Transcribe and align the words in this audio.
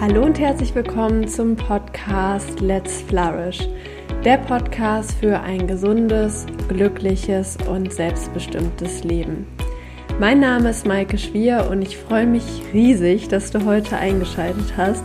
Hallo 0.00 0.22
und 0.22 0.38
herzlich 0.38 0.76
willkommen 0.76 1.26
zum 1.26 1.56
Podcast 1.56 2.60
Let's 2.60 3.02
Flourish, 3.02 3.68
der 4.24 4.38
Podcast 4.38 5.10
für 5.18 5.40
ein 5.40 5.66
gesundes, 5.66 6.46
glückliches 6.68 7.58
und 7.68 7.92
selbstbestimmtes 7.92 9.02
Leben. 9.02 9.48
Mein 10.20 10.38
Name 10.38 10.70
ist 10.70 10.86
Maike 10.86 11.18
Schwier 11.18 11.66
und 11.68 11.82
ich 11.82 11.96
freue 11.96 12.28
mich 12.28 12.44
riesig, 12.72 13.26
dass 13.26 13.50
du 13.50 13.64
heute 13.64 13.96
eingeschaltet 13.96 14.76
hast 14.76 15.02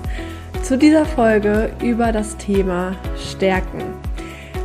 zu 0.62 0.78
dieser 0.78 1.08
Folge 1.08 1.72
über 1.82 2.12
das 2.12 2.38
Thema 2.38 2.96
Stärken. 3.18 3.82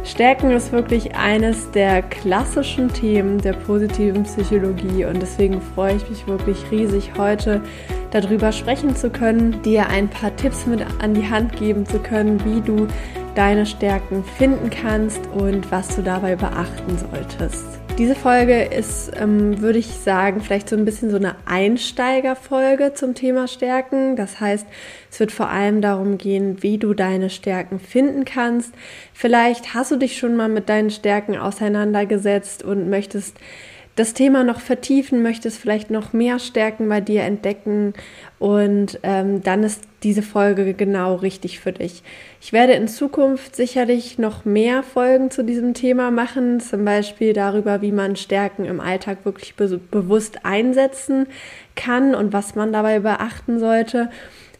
Stärken 0.05 0.51
ist 0.51 0.73
wirklich 0.73 1.15
eines 1.15 1.71
der 1.71 2.03
klassischen 2.03 2.93
Themen 2.93 3.39
der 3.39 3.55
positiven 3.55 4.25
Psychologie 4.25 5.07
und 5.07 5.23
deswegen 5.23 5.63
freue 5.75 5.97
ich 5.97 6.11
mich 6.11 6.27
wirklich 6.27 6.71
riesig 6.71 7.13
heute 7.17 7.63
darüber 8.11 8.53
sprechen 8.53 8.97
zu 8.97 9.11
können, 9.11 9.63
dir 9.63 9.89
ein 9.89 10.09
paar 10.09 10.35
Tipps 10.37 10.67
mit 10.67 10.81
an 11.03 11.15
die 11.15 11.29
Hand 11.29 11.57
geben 11.57 11.87
zu 11.87 11.99
können, 11.99 12.43
wie 12.45 12.61
du 12.61 12.87
deine 13.35 13.67
Stärken 13.67 14.25
finden 14.25 14.71
kannst 14.71 15.21
und 15.29 15.71
was 15.71 15.95
du 15.95 16.03
dabei 16.03 16.35
beachten 16.37 16.99
solltest. 16.99 17.79
Diese 17.99 18.15
Folge 18.15 18.63
ist, 18.63 19.11
ähm, 19.21 19.61
würde 19.61 19.81
ich 19.81 19.89
sagen, 19.89 20.41
vielleicht 20.41 20.69
so 20.69 20.77
ein 20.77 20.85
bisschen 20.85 21.11
so 21.11 21.17
eine 21.17 21.35
Einsteigerfolge 21.47 22.95
zum 22.95 23.15
Thema 23.15 23.49
Stärken. 23.49 24.15
Das 24.15 24.39
heißt, 24.39 24.67
es 25.11 25.19
wird 25.19 25.33
vor 25.33 25.49
allem 25.49 25.81
darum 25.81 26.17
gehen, 26.17 26.63
wie 26.63 26.79
du 26.79 26.95
deine 26.95 27.29
Stärken 27.29 27.81
finden 27.81 28.25
kannst. 28.25 28.73
Vielleicht 29.13 29.75
hast 29.75 29.91
du 29.91 29.97
dich 29.97 30.17
schon 30.17 30.37
mal 30.37 30.49
mit 30.49 30.69
deinen 30.69 30.91
Stärken 30.91 31.37
auseinandergesetzt 31.37 32.63
und 32.63 32.89
möchtest 32.89 33.37
das 33.99 34.15
Thema 34.15 34.45
noch 34.45 34.61
vertiefen 34.61 35.23
möchtest, 35.23 35.59
vielleicht 35.59 35.91
noch 35.91 36.13
mehr 36.13 36.39
Stärken 36.39 36.89
bei 36.89 37.01
dir 37.01 37.23
entdecken 37.23 37.95
und 38.39 39.01
ähm, 39.03 39.43
dann 39.43 39.65
ist 39.65 39.83
diese 40.05 40.23
Folge 40.23 40.73
genau 40.75 41.17
richtig 41.17 41.59
für 41.59 41.73
dich. 41.73 42.05
Ich 42.41 42.53
werde 42.53 42.75
in 42.75 42.87
Zukunft 42.87 43.57
sicherlich 43.57 44.17
noch 44.17 44.45
mehr 44.45 44.85
Folgen 44.85 45.33
zu 45.33 45.43
diesem 45.43 45.75
Thema 45.75 46.13
machen, 46.13 46.61
zum 46.61 46.85
Beispiel 46.85 47.33
darüber, 47.33 47.83
wie 47.83 47.91
man 47.91 48.15
Stärken 48.15 48.65
im 48.65 48.79
Alltag 48.79 49.25
wirklich 49.25 49.57
be 49.57 49.81
bewusst 49.91 50.45
einsetzen 50.45 51.27
kann 51.75 52.15
und 52.15 52.33
was 52.33 52.55
man 52.55 52.73
dabei 52.73 53.01
beachten 53.01 53.59
sollte. 53.59 54.11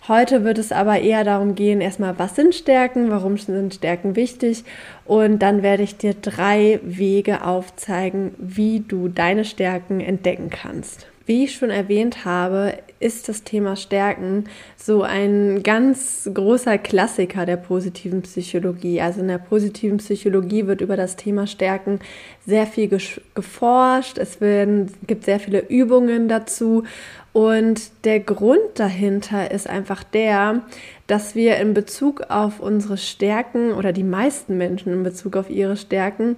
Heute 0.09 0.43
wird 0.43 0.57
es 0.57 0.73
aber 0.73 1.01
eher 1.01 1.23
darum 1.23 1.55
gehen, 1.55 1.83
erstmal, 1.83 2.19
was 2.19 2.35
sind 2.35 2.55
Stärken, 2.55 3.11
warum 3.11 3.37
sind 3.37 3.75
Stärken 3.75 4.17
wichtig 4.17 4.65
und 5.05 5.41
dann 5.41 5.63
werde 5.63 5.83
ich 5.83 5.99
dir 5.99 6.15
drei 6.15 6.81
Wege 6.83 7.45
aufzeigen, 7.45 8.35
wie 8.39 8.81
du 8.81 9.09
deine 9.09 9.45
Stärken 9.45 10.01
entdecken 10.01 10.49
kannst. 10.49 11.09
Wie 11.27 11.45
ich 11.45 11.57
schon 11.57 11.69
erwähnt 11.69 12.25
habe, 12.25 12.79
ist 13.01 13.29
das 13.29 13.45
Thema 13.45 13.77
Stärken 13.77 14.45
so 14.79 15.03
ein 15.03 15.63
ganz 15.63 16.27
großer 16.33 16.79
Klassiker 16.79 17.45
der 17.45 17.59
positiven 17.59 18.23
Psychologie. 18.23 19.03
Also 19.03 19.21
in 19.21 19.29
der 19.29 19.37
positiven 19.37 19.99
Psychologie 19.99 20.67
wird 20.67 20.81
über 20.81 20.97
das 20.97 21.17
Thema 21.17 21.47
Stärken 21.47 22.01
sehr 22.47 22.67
viel 22.67 22.89
geforscht. 23.35 24.17
Es 24.17 24.41
werden, 24.41 24.91
gibt 25.07 25.25
sehr 25.25 25.39
viele 25.39 25.61
Übungen 25.69 26.29
dazu 26.29 26.85
und 27.33 28.05
der 28.05 28.21
Grund 28.21 28.61
dahinter 28.75 29.51
ist 29.51 29.69
einfach 29.69 30.03
der, 30.03 30.63
dass 31.07 31.35
wir 31.35 31.57
in 31.59 31.75
Bezug 31.75 32.23
auf 32.31 32.61
unsere 32.61 32.97
Stärken 32.97 33.73
oder 33.73 33.93
die 33.93 34.05
meisten 34.05 34.57
Menschen 34.57 34.93
in 34.93 35.03
Bezug 35.03 35.37
auf 35.37 35.51
ihre 35.51 35.77
Stärken 35.77 36.37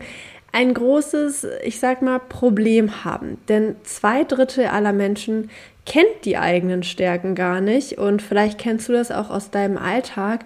ein 0.53 0.75
großes, 0.75 1.47
ich 1.63 1.79
sag 1.79 2.03
mal, 2.03 2.19
Problem 2.19 3.05
haben. 3.05 3.39
Denn 3.49 3.77
zwei 3.85 4.25
Drittel 4.25 4.67
aller 4.67 4.93
Menschen 4.93 5.49
kennt 5.87 6.25
die 6.25 6.37
eigenen 6.37 6.83
Stärken 6.83 7.35
gar 7.35 7.61
nicht. 7.61 7.99
Und 7.99 8.21
vielleicht 8.21 8.59
kennst 8.59 8.89
du 8.89 8.93
das 8.93 9.11
auch 9.11 9.31
aus 9.31 9.51
deinem 9.51 9.79
Alltag 9.79 10.45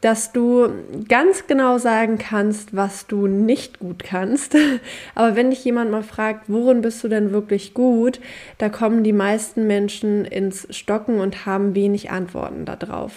dass 0.00 0.32
du 0.32 0.68
ganz 1.08 1.46
genau 1.46 1.78
sagen 1.78 2.18
kannst, 2.18 2.74
was 2.74 3.06
du 3.06 3.26
nicht 3.26 3.80
gut 3.80 4.02
kannst. 4.02 4.56
Aber 5.14 5.36
wenn 5.36 5.50
dich 5.50 5.64
jemand 5.64 5.90
mal 5.90 6.02
fragt, 6.02 6.44
worin 6.48 6.80
bist 6.80 7.04
du 7.04 7.08
denn 7.08 7.32
wirklich 7.32 7.74
gut, 7.74 8.20
da 8.58 8.68
kommen 8.68 9.04
die 9.04 9.12
meisten 9.12 9.66
Menschen 9.66 10.24
ins 10.24 10.66
Stocken 10.74 11.20
und 11.20 11.44
haben 11.46 11.74
wenig 11.74 12.10
Antworten 12.10 12.64
darauf. 12.64 13.12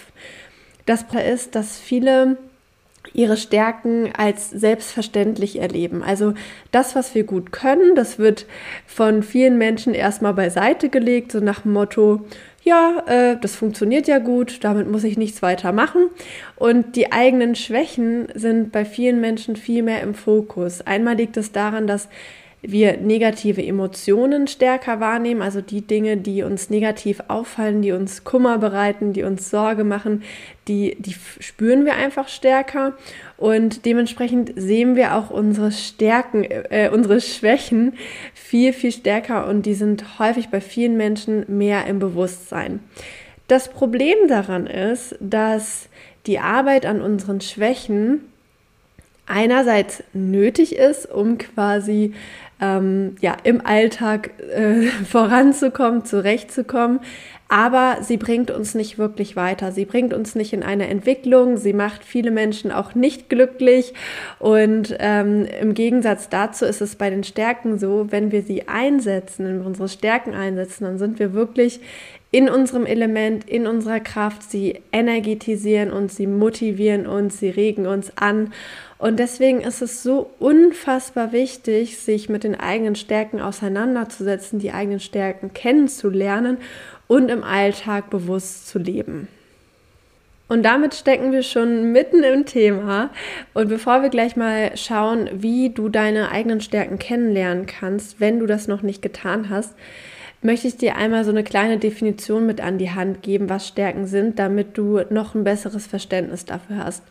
Das 0.86 1.06
ist, 1.26 1.54
dass 1.54 1.78
viele 1.78 2.36
ihre 3.12 3.36
Stärken 3.36 4.10
als 4.16 4.50
selbstverständlich 4.50 5.60
erleben. 5.60 6.02
Also 6.02 6.34
das, 6.70 6.94
was 6.94 7.14
wir 7.14 7.24
gut 7.24 7.52
können, 7.52 7.94
das 7.94 8.18
wird 8.18 8.46
von 8.86 9.22
vielen 9.22 9.58
Menschen 9.58 9.94
erstmal 9.94 10.34
beiseite 10.34 10.88
gelegt, 10.88 11.32
so 11.32 11.40
nach 11.40 11.60
dem 11.60 11.72
Motto, 11.72 12.24
ja, 12.64 13.02
äh, 13.06 13.36
das 13.38 13.54
funktioniert 13.54 14.08
ja 14.08 14.18
gut, 14.18 14.64
damit 14.64 14.90
muss 14.90 15.04
ich 15.04 15.18
nichts 15.18 15.42
weiter 15.42 15.72
machen. 15.72 16.08
Und 16.56 16.96
die 16.96 17.12
eigenen 17.12 17.54
Schwächen 17.54 18.28
sind 18.34 18.72
bei 18.72 18.86
vielen 18.86 19.20
Menschen 19.20 19.54
viel 19.54 19.82
mehr 19.82 20.00
im 20.00 20.14
Fokus. 20.14 20.80
Einmal 20.80 21.16
liegt 21.16 21.36
es 21.36 21.52
daran, 21.52 21.86
dass 21.86 22.08
wir 22.66 22.96
negative 22.96 23.64
Emotionen 23.64 24.46
stärker 24.46 25.00
wahrnehmen, 25.00 25.42
also 25.42 25.60
die 25.60 25.82
Dinge, 25.82 26.16
die 26.16 26.42
uns 26.42 26.70
negativ 26.70 27.22
auffallen, 27.28 27.82
die 27.82 27.92
uns 27.92 28.24
Kummer 28.24 28.58
bereiten, 28.58 29.12
die 29.12 29.22
uns 29.22 29.50
Sorge 29.50 29.84
machen, 29.84 30.22
die, 30.66 30.96
die 30.98 31.14
spüren 31.40 31.84
wir 31.84 31.94
einfach 31.94 32.28
stärker 32.28 32.94
und 33.36 33.84
dementsprechend 33.84 34.52
sehen 34.56 34.96
wir 34.96 35.14
auch 35.14 35.30
unsere 35.30 35.72
Stärken, 35.72 36.44
äh, 36.44 36.90
unsere 36.92 37.20
Schwächen 37.20 37.94
viel, 38.32 38.72
viel 38.72 38.92
stärker 38.92 39.46
und 39.46 39.66
die 39.66 39.74
sind 39.74 40.18
häufig 40.18 40.48
bei 40.48 40.60
vielen 40.60 40.96
Menschen 40.96 41.44
mehr 41.48 41.86
im 41.86 41.98
Bewusstsein. 41.98 42.80
Das 43.46 43.68
Problem 43.68 44.16
daran 44.28 44.66
ist, 44.66 45.16
dass 45.20 45.88
die 46.26 46.38
Arbeit 46.38 46.86
an 46.86 47.02
unseren 47.02 47.42
Schwächen 47.42 48.22
einerseits 49.26 50.02
nötig 50.12 50.76
ist, 50.76 51.10
um 51.10 51.38
quasi 51.38 52.14
ähm, 52.60 53.16
ja, 53.20 53.36
im 53.42 53.64
Alltag 53.64 54.30
äh, 54.54 54.82
voranzukommen, 55.08 56.04
zurechtzukommen. 56.04 57.00
Aber 57.48 57.98
sie 58.00 58.16
bringt 58.16 58.50
uns 58.50 58.74
nicht 58.74 58.98
wirklich 58.98 59.36
weiter. 59.36 59.70
Sie 59.70 59.84
bringt 59.84 60.14
uns 60.14 60.34
nicht 60.34 60.52
in 60.52 60.62
eine 60.62 60.88
Entwicklung. 60.88 61.58
Sie 61.58 61.74
macht 61.74 62.02
viele 62.02 62.30
Menschen 62.30 62.72
auch 62.72 62.94
nicht 62.94 63.28
glücklich. 63.28 63.92
Und 64.38 64.96
ähm, 64.98 65.46
im 65.60 65.74
Gegensatz 65.74 66.28
dazu 66.30 66.64
ist 66.64 66.80
es 66.80 66.96
bei 66.96 67.10
den 67.10 67.22
Stärken 67.22 67.78
so, 67.78 68.06
wenn 68.10 68.32
wir 68.32 68.42
sie 68.42 68.66
einsetzen, 68.66 69.46
wenn 69.46 69.60
wir 69.60 69.66
unsere 69.66 69.88
Stärken 69.88 70.34
einsetzen, 70.34 70.84
dann 70.84 70.98
sind 70.98 71.18
wir 71.18 71.34
wirklich 71.34 71.80
in 72.34 72.48
unserem 72.48 72.84
Element, 72.84 73.48
in 73.48 73.68
unserer 73.68 74.00
Kraft. 74.00 74.42
Sie 74.42 74.80
energetisieren 74.90 75.92
uns, 75.92 76.16
sie 76.16 76.26
motivieren 76.26 77.06
uns, 77.06 77.38
sie 77.38 77.48
regen 77.48 77.86
uns 77.86 78.10
an. 78.18 78.52
Und 78.98 79.20
deswegen 79.20 79.60
ist 79.60 79.82
es 79.82 80.02
so 80.02 80.32
unfassbar 80.40 81.30
wichtig, 81.30 81.96
sich 81.96 82.28
mit 82.28 82.42
den 82.42 82.58
eigenen 82.58 82.96
Stärken 82.96 83.40
auseinanderzusetzen, 83.40 84.58
die 84.58 84.72
eigenen 84.72 84.98
Stärken 84.98 85.54
kennenzulernen 85.54 86.58
und 87.06 87.30
im 87.30 87.44
Alltag 87.44 88.10
bewusst 88.10 88.66
zu 88.66 88.80
leben. 88.80 89.28
Und 90.48 90.64
damit 90.64 90.94
stecken 90.94 91.30
wir 91.30 91.44
schon 91.44 91.92
mitten 91.92 92.24
im 92.24 92.46
Thema. 92.46 93.10
Und 93.54 93.68
bevor 93.68 94.02
wir 94.02 94.08
gleich 94.08 94.34
mal 94.34 94.76
schauen, 94.76 95.30
wie 95.34 95.70
du 95.70 95.88
deine 95.88 96.32
eigenen 96.32 96.60
Stärken 96.60 96.98
kennenlernen 96.98 97.66
kannst, 97.66 98.18
wenn 98.18 98.40
du 98.40 98.46
das 98.46 98.66
noch 98.66 98.82
nicht 98.82 99.02
getan 99.02 99.50
hast, 99.50 99.76
möchte 100.44 100.68
ich 100.68 100.76
dir 100.76 100.96
einmal 100.96 101.24
so 101.24 101.30
eine 101.30 101.42
kleine 101.42 101.78
Definition 101.78 102.46
mit 102.46 102.60
an 102.60 102.78
die 102.78 102.90
Hand 102.90 103.22
geben, 103.22 103.48
was 103.48 103.66
Stärken 103.66 104.06
sind, 104.06 104.38
damit 104.38 104.76
du 104.76 105.00
noch 105.10 105.34
ein 105.34 105.42
besseres 105.42 105.86
Verständnis 105.86 106.44
dafür 106.44 106.84
hast. 106.84 107.02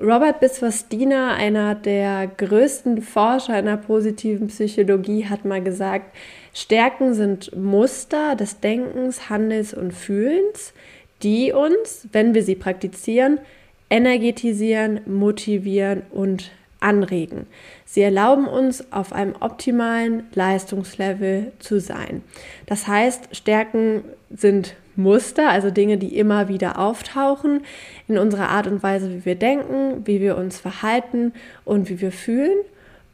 Robert 0.00 0.40
Biswas-Diener, 0.40 1.34
einer 1.34 1.74
der 1.74 2.26
größten 2.26 3.02
Forscher 3.02 3.58
in 3.58 3.66
der 3.66 3.76
positiven 3.76 4.46
Psychologie, 4.48 5.26
hat 5.26 5.44
mal 5.44 5.62
gesagt, 5.62 6.16
Stärken 6.54 7.12
sind 7.12 7.54
Muster 7.54 8.34
des 8.36 8.60
Denkens, 8.60 9.28
Handelns 9.28 9.74
und 9.74 9.92
Fühlens, 9.92 10.72
die 11.22 11.52
uns, 11.52 12.08
wenn 12.10 12.34
wir 12.34 12.42
sie 12.42 12.54
praktizieren, 12.54 13.38
energetisieren, 13.90 15.00
motivieren 15.06 16.02
und 16.10 16.50
anregen. 16.82 17.46
Sie 17.84 18.02
erlauben 18.02 18.46
uns, 18.46 18.92
auf 18.92 19.12
einem 19.12 19.34
optimalen 19.40 20.24
Leistungslevel 20.34 21.52
zu 21.58 21.80
sein. 21.80 22.22
Das 22.66 22.86
heißt, 22.86 23.34
Stärken 23.36 24.04
sind 24.30 24.74
Muster, 24.96 25.48
also 25.48 25.70
Dinge, 25.70 25.98
die 25.98 26.18
immer 26.18 26.48
wieder 26.48 26.78
auftauchen 26.78 27.62
in 28.08 28.18
unserer 28.18 28.50
Art 28.50 28.66
und 28.66 28.82
Weise, 28.82 29.10
wie 29.10 29.24
wir 29.24 29.36
denken, 29.36 30.06
wie 30.06 30.20
wir 30.20 30.36
uns 30.36 30.58
verhalten 30.58 31.32
und 31.64 31.88
wie 31.88 32.00
wir 32.00 32.12
fühlen. 32.12 32.58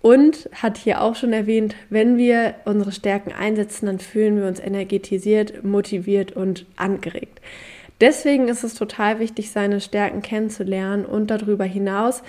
Und 0.01 0.49
hat 0.53 0.77
hier 0.77 1.01
auch 1.03 1.17
schon 1.17 1.33
erwähnt, 1.33 1.75
wenn 1.91 2.17
wir 2.17 2.55
unsere 2.65 2.93
Stärken 2.93 3.33
einsetzen, 3.33 3.87
dann 3.87 3.99
fühlen 3.99 4.37
wir 4.37 4.47
uns 4.47 4.61
energetisiert, 4.61 5.65
motiviert 5.65 6.33
und 6.33 6.67
angeregt. 6.77 7.41
Deswegen 8.01 8.47
ist 8.47 8.63
es 8.63 8.75
total 8.75 9.19
wichtig, 9.19 9.51
seine 9.51 9.81
Stärken 9.81 10.23
kennenzulernen 10.23 11.05
und 11.05 11.33
darüber 11.33 11.65
hinaus 11.65 12.23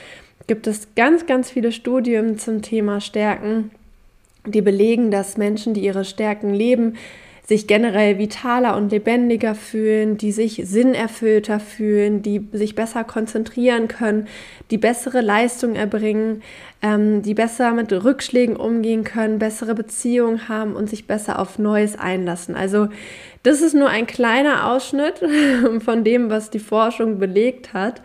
gibt 0.47 0.67
es 0.67 0.95
ganz, 0.95 1.25
ganz 1.25 1.49
viele 1.49 1.71
Studien 1.71 2.37
zum 2.37 2.61
Thema 2.61 3.01
Stärken, 3.01 3.71
die 4.45 4.61
belegen, 4.61 5.11
dass 5.11 5.37
Menschen, 5.37 5.73
die 5.73 5.81
ihre 5.81 6.05
Stärken 6.05 6.53
leben, 6.53 6.95
sich 7.49 7.65
generell 7.65 8.19
vitaler 8.19 8.77
und 8.77 8.91
lebendiger 8.91 9.55
fühlen, 9.55 10.17
die 10.17 10.31
sich 10.31 10.61
sinnerfüllter 10.65 11.59
fühlen, 11.59 12.21
die 12.21 12.47
sich 12.51 12.75
besser 12.75 13.03
konzentrieren 13.03 13.87
können, 13.87 14.27
die 14.69 14.77
bessere 14.77 15.21
Leistung 15.21 15.73
erbringen, 15.73 16.43
ähm, 16.83 17.23
die 17.23 17.33
besser 17.33 17.73
mit 17.73 17.91
Rückschlägen 17.91 18.55
umgehen 18.55 19.03
können, 19.03 19.39
bessere 19.39 19.73
Beziehungen 19.73 20.47
haben 20.47 20.75
und 20.75 20.91
sich 20.91 21.07
besser 21.07 21.39
auf 21.39 21.57
Neues 21.57 21.97
einlassen. 21.97 22.55
Also 22.55 22.89
das 23.43 23.61
ist 23.61 23.73
nur 23.73 23.89
ein 23.89 24.05
kleiner 24.05 24.69
Ausschnitt 24.71 25.21
von 25.79 26.03
dem, 26.03 26.29
was 26.29 26.49
die 26.49 26.59
Forschung 26.59 27.19
belegt 27.19 27.73
hat, 27.73 28.01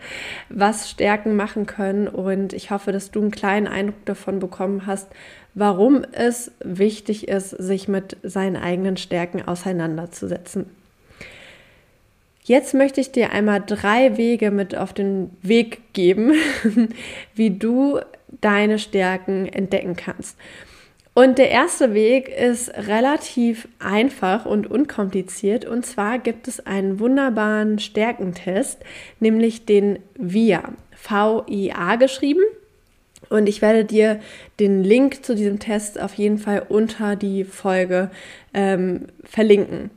was 0.49 0.89
Stärken 0.89 1.35
machen 1.35 1.65
können. 1.65 2.07
Und 2.07 2.53
ich 2.53 2.71
hoffe, 2.71 2.91
dass 2.91 3.11
du 3.11 3.21
einen 3.21 3.31
kleinen 3.31 3.67
Eindruck 3.67 4.05
davon 4.05 4.39
bekommen 4.39 4.85
hast, 4.85 5.07
warum 5.53 6.03
es 6.11 6.51
wichtig 6.63 7.27
ist, 7.27 7.49
sich 7.49 7.87
mit 7.87 8.17
seinen 8.23 8.55
eigenen 8.55 8.97
Stärken 8.97 9.41
auseinanderzusetzen. 9.41 10.69
Jetzt 12.43 12.75
möchte 12.75 13.01
ich 13.01 13.11
dir 13.11 13.31
einmal 13.31 13.63
drei 13.65 14.17
Wege 14.17 14.51
mit 14.51 14.75
auf 14.75 14.93
den 14.93 15.31
Weg 15.41 15.93
geben, 15.93 16.33
wie 17.35 17.49
du 17.49 17.99
deine 18.41 18.77
Stärken 18.77 19.47
entdecken 19.47 19.95
kannst. 19.95 20.37
Und 21.17 21.37
der 21.37 21.49
erste 21.49 21.93
Weg 21.93 22.27
ist 22.27 22.69
relativ 22.71 23.69
einfach 23.79 24.45
und 24.45 24.69
unkompliziert. 24.69 25.63
Und 25.63 25.85
zwar 25.85 26.19
gibt 26.19 26.49
es 26.49 26.65
einen 26.65 26.99
wunderbaren 26.99 27.79
Stärkentest, 27.79 28.79
nämlich 29.21 29.65
den 29.65 29.99
VIA, 30.17 30.73
V-I-A 30.91 31.95
geschrieben. 31.95 32.43
Und 33.29 33.47
ich 33.47 33.61
werde 33.61 33.85
dir 33.85 34.19
den 34.59 34.83
Link 34.83 35.23
zu 35.23 35.35
diesem 35.35 35.59
Test 35.59 36.01
auf 36.01 36.15
jeden 36.15 36.37
Fall 36.37 36.65
unter 36.67 37.15
die 37.15 37.45
Folge 37.45 38.11
ähm, 38.53 39.05
verlinken. 39.23 39.91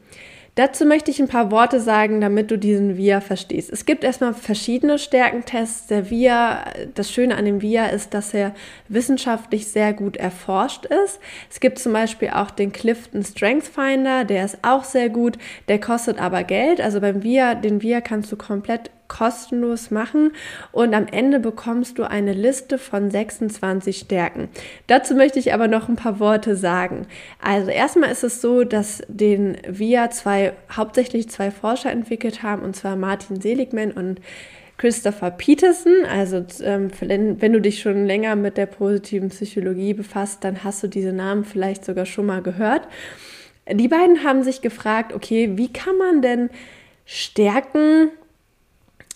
Dazu 0.59 0.87
möchte 0.87 1.13
ich 1.13 1.21
ein 1.21 1.29
paar 1.29 1.53
Worte 1.53 1.79
sagen, 1.79 2.21
damit 2.21 2.51
du 2.51 2.59
diesen 2.59 2.97
VIA 2.97 3.21
verstehst. 3.21 3.71
Es 3.71 3.87
gibt 3.87 4.03
erstmal 4.03 4.35
verschiedene 4.35 4.99
Stärkentests. 4.99 5.87
Der 5.87 6.11
VIA, 6.11 6.65
das 6.97 7.13
Schöne 7.13 7.37
an 7.37 7.45
dem 7.45 7.63
VIA 7.63 7.87
ist, 7.87 8.13
dass 8.13 8.35
er 8.35 8.53
wissenschaftlich 8.89 9.69
sehr 9.69 9.93
gut 9.93 10.17
erforscht 10.17 10.85
ist. 10.87 11.21
Es 11.49 11.61
gibt 11.61 11.79
zum 11.79 11.93
Beispiel 11.93 12.31
auch 12.31 12.51
den 12.51 12.73
Clifton 12.73 13.23
Strength 13.23 13.69
Finder, 13.69 14.25
der 14.25 14.45
ist 14.45 14.59
auch 14.63 14.83
sehr 14.83 15.11
gut. 15.11 15.39
Der 15.69 15.79
kostet 15.79 16.21
aber 16.21 16.43
Geld. 16.43 16.81
Also 16.81 17.01
beim 17.01 17.23
VIA, 17.23 17.55
den 17.55 17.81
VIA 17.81 18.01
kannst 18.01 18.33
du 18.33 18.37
komplett 18.37 18.91
kostenlos 19.09 19.91
machen 19.91 20.33
und 20.71 20.95
am 20.95 21.07
Ende 21.07 21.41
bekommst 21.41 21.99
du 21.99 22.05
eine 22.05 22.33
Liste 22.33 22.79
von 22.79 23.11
26 23.11 23.99
Stärken. 23.99 24.49
Dazu 24.87 25.15
möchte 25.15 25.39
ich 25.39 25.53
aber 25.53 25.67
noch 25.67 25.89
ein 25.89 25.97
paar 25.97 26.21
Worte 26.21 26.57
sagen. 26.57 27.07
Also 27.43 27.71
erstmal 27.71 28.11
ist 28.11 28.25
es 28.25 28.41
so, 28.41 28.65
dass 28.65 29.03
den 29.09 29.57
wir 29.67 30.11
zwei, 30.11 30.53
hauptsächlich 30.71 31.29
zwei 31.31 31.51
Forscher 31.51 31.91
entwickelt 31.91 32.43
haben, 32.43 32.63
und 32.63 32.77
zwar 32.77 32.97
Martin 32.97 33.41
Seligman 33.41 33.93
und 33.93 34.21
Christopher 34.77 35.33
Peterson. 35.33 36.05
Also 36.09 36.45
ähm, 36.63 36.91
wenn 37.01 37.53
du 37.53 37.61
dich 37.61 37.81
schon 37.81 38.07
länger 38.07 38.37
mit 38.37 38.57
der 38.57 38.67
positiven 38.67 39.29
Psychologie 39.29 39.93
befasst, 39.93 40.45
dann 40.45 40.65
hast 40.65 40.83
du 40.83 40.87
diese 40.87 41.13
Namen 41.13 41.45
vielleicht 41.45 41.85
sogar 41.85 42.07
schon 42.07 42.27
mal 42.27 42.43
gehört. 42.43 42.83
Die 43.71 43.89
beiden 43.89 44.25
haben 44.25 44.43
sich 44.45 44.63
gefragt, 44.63 45.13
okay, 45.13 45.51
wie 45.57 45.71
kann 45.71 45.99
man 45.99 46.23
denn 46.23 46.49
Stärken 47.05 48.11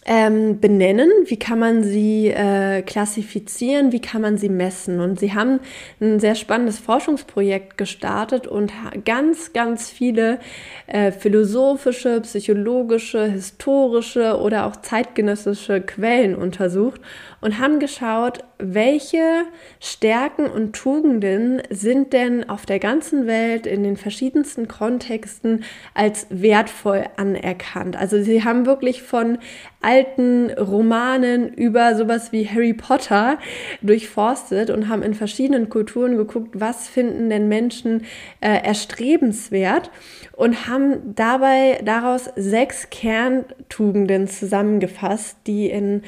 ähm, 0.04 0.60
benennen? 0.60 1.10
Wie 1.26 1.38
kann 1.38 1.58
man 1.58 1.84
sie 1.84 2.28
äh, 2.28 2.82
klassifizieren? 2.82 3.92
Wie 3.92 4.00
kann 4.00 4.22
man 4.22 4.36
sie 4.36 4.48
messen? 4.48 5.00
Und 5.00 5.20
sie 5.20 5.34
haben 5.34 5.60
ein 6.00 6.18
sehr 6.18 6.34
spannendes 6.34 6.78
Forschungsprojekt 6.78 7.78
gestartet 7.78 8.46
und 8.46 8.72
ganz, 9.04 9.52
ganz 9.52 9.90
viele 9.90 10.40
äh, 10.86 11.12
philosophische, 11.12 12.20
psychologische, 12.22 13.26
historische 13.26 14.40
oder 14.40 14.66
auch 14.66 14.76
zeitgenössische 14.76 15.80
Quellen 15.80 16.34
untersucht 16.34 17.00
und 17.42 17.58
haben 17.58 17.80
geschaut, 17.80 18.38
welche 18.58 19.42
Stärken 19.80 20.46
und 20.46 20.74
Tugenden 20.74 21.60
sind 21.68 22.12
denn 22.12 22.48
auf 22.48 22.64
der 22.64 22.78
ganzen 22.78 23.26
Welt 23.26 23.66
in 23.66 23.82
den 23.82 23.96
verschiedensten 23.96 24.68
Kontexten 24.68 25.64
als 25.92 26.28
wertvoll 26.30 27.04
anerkannt. 27.16 27.96
Also 27.96 28.22
sie 28.22 28.44
haben 28.44 28.64
wirklich 28.64 29.02
von 29.02 29.38
alten 29.82 30.50
Romanen 30.52 31.52
über 31.52 31.96
sowas 31.96 32.30
wie 32.30 32.48
Harry 32.48 32.74
Potter 32.74 33.38
durchforstet 33.82 34.70
und 34.70 34.88
haben 34.88 35.02
in 35.02 35.14
verschiedenen 35.14 35.68
Kulturen 35.68 36.16
geguckt, 36.16 36.50
was 36.54 36.88
finden 36.88 37.28
denn 37.28 37.48
Menschen 37.48 38.04
äh, 38.40 38.62
erstrebenswert 38.62 39.90
und 40.36 40.68
haben 40.68 41.14
dabei 41.16 41.80
daraus 41.84 42.30
sechs 42.36 42.88
Kerntugenden 42.90 44.28
zusammengefasst, 44.28 45.36
die 45.48 45.68
in 45.68 46.02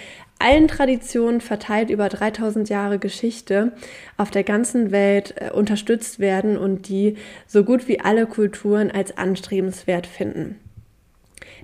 allen 0.45 0.69
Traditionen 0.69 1.41
verteilt 1.41 1.89
über 1.89 2.11
3000 2.11 2.69
Jahre 2.69 2.99
Geschichte 2.99 3.73
auf 4.19 4.31
der 4.31 4.45
ganzen 4.45 4.91
Welt 4.91 5.35
äh, 5.39 5.51
unterstützt 5.51 6.19
werden 6.19 6.59
und 6.59 6.89
die 6.89 7.17
so 7.47 7.65
gut 7.65 7.89
wie 7.89 8.01
alle 8.01 8.27
Kulturen 8.27 8.91
als 8.91 9.17
anstrebenswert 9.17 10.07
finden. 10.07 10.61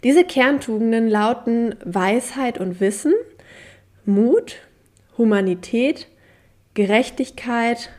Diese 0.02 0.24
Kerntugenden 0.24 1.08
lauten 1.08 1.74
Weisheit 1.84 2.58
und 2.58 2.80
Wissen, 2.80 3.12
Mut, 4.06 4.56
Humanität, 5.18 6.08
Gerechtigkeit, 6.72 7.90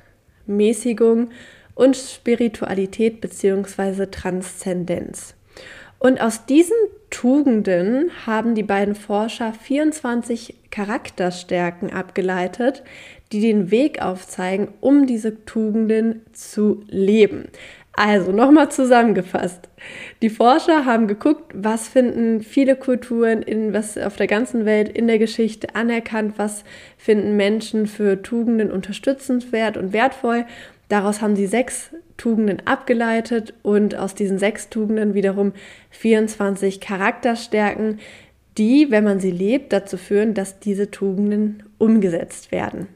Mäßigung 0.47 1.29
und 1.75 1.95
Spiritualität 1.95 3.21
bzw. 3.21 4.07
Transzendenz. 4.07 5.35
Und 5.99 6.21
aus 6.21 6.47
diesen 6.47 6.75
Tugenden 7.11 8.09
haben 8.25 8.55
die 8.55 8.63
beiden 8.63 8.95
Forscher 8.95 9.53
24 9.53 10.55
Charakterstärken 10.71 11.91
abgeleitet, 11.91 12.83
die 13.31 13.41
den 13.41 13.69
Weg 13.69 14.01
aufzeigen, 14.01 14.69
um 14.79 15.05
diese 15.05 15.45
Tugenden 15.45 16.21
zu 16.33 16.83
leben. 16.87 17.49
Also 17.93 18.31
nochmal 18.31 18.71
zusammengefasst. 18.71 19.67
Die 20.21 20.29
Forscher 20.29 20.85
haben 20.85 21.07
geguckt, 21.07 21.51
was 21.53 21.89
finden 21.89 22.41
viele 22.41 22.77
Kulturen 22.77 23.41
in 23.41 23.73
was 23.73 23.97
auf 23.97 24.15
der 24.15 24.27
ganzen 24.27 24.65
Welt 24.65 24.87
in 24.87 25.07
der 25.07 25.19
Geschichte 25.19 25.75
anerkannt, 25.75 26.35
was 26.37 26.63
finden 26.97 27.35
Menschen 27.35 27.87
für 27.87 28.21
Tugenden 28.21 28.71
unterstützenswert 28.71 29.75
und 29.75 29.91
wertvoll. 29.91 30.45
Daraus 30.91 31.21
haben 31.21 31.37
sie 31.37 31.47
sechs 31.47 31.91
Tugenden 32.17 32.67
abgeleitet 32.67 33.53
und 33.63 33.95
aus 33.95 34.13
diesen 34.13 34.37
sechs 34.37 34.67
Tugenden 34.67 35.13
wiederum 35.13 35.53
24 35.91 36.81
Charakterstärken, 36.81 37.99
die, 38.57 38.91
wenn 38.91 39.05
man 39.05 39.21
sie 39.21 39.31
lebt, 39.31 39.71
dazu 39.71 39.95
führen, 39.95 40.33
dass 40.33 40.59
diese 40.59 40.91
Tugenden 40.91 41.63
umgesetzt 41.77 42.51
werden. 42.51 42.89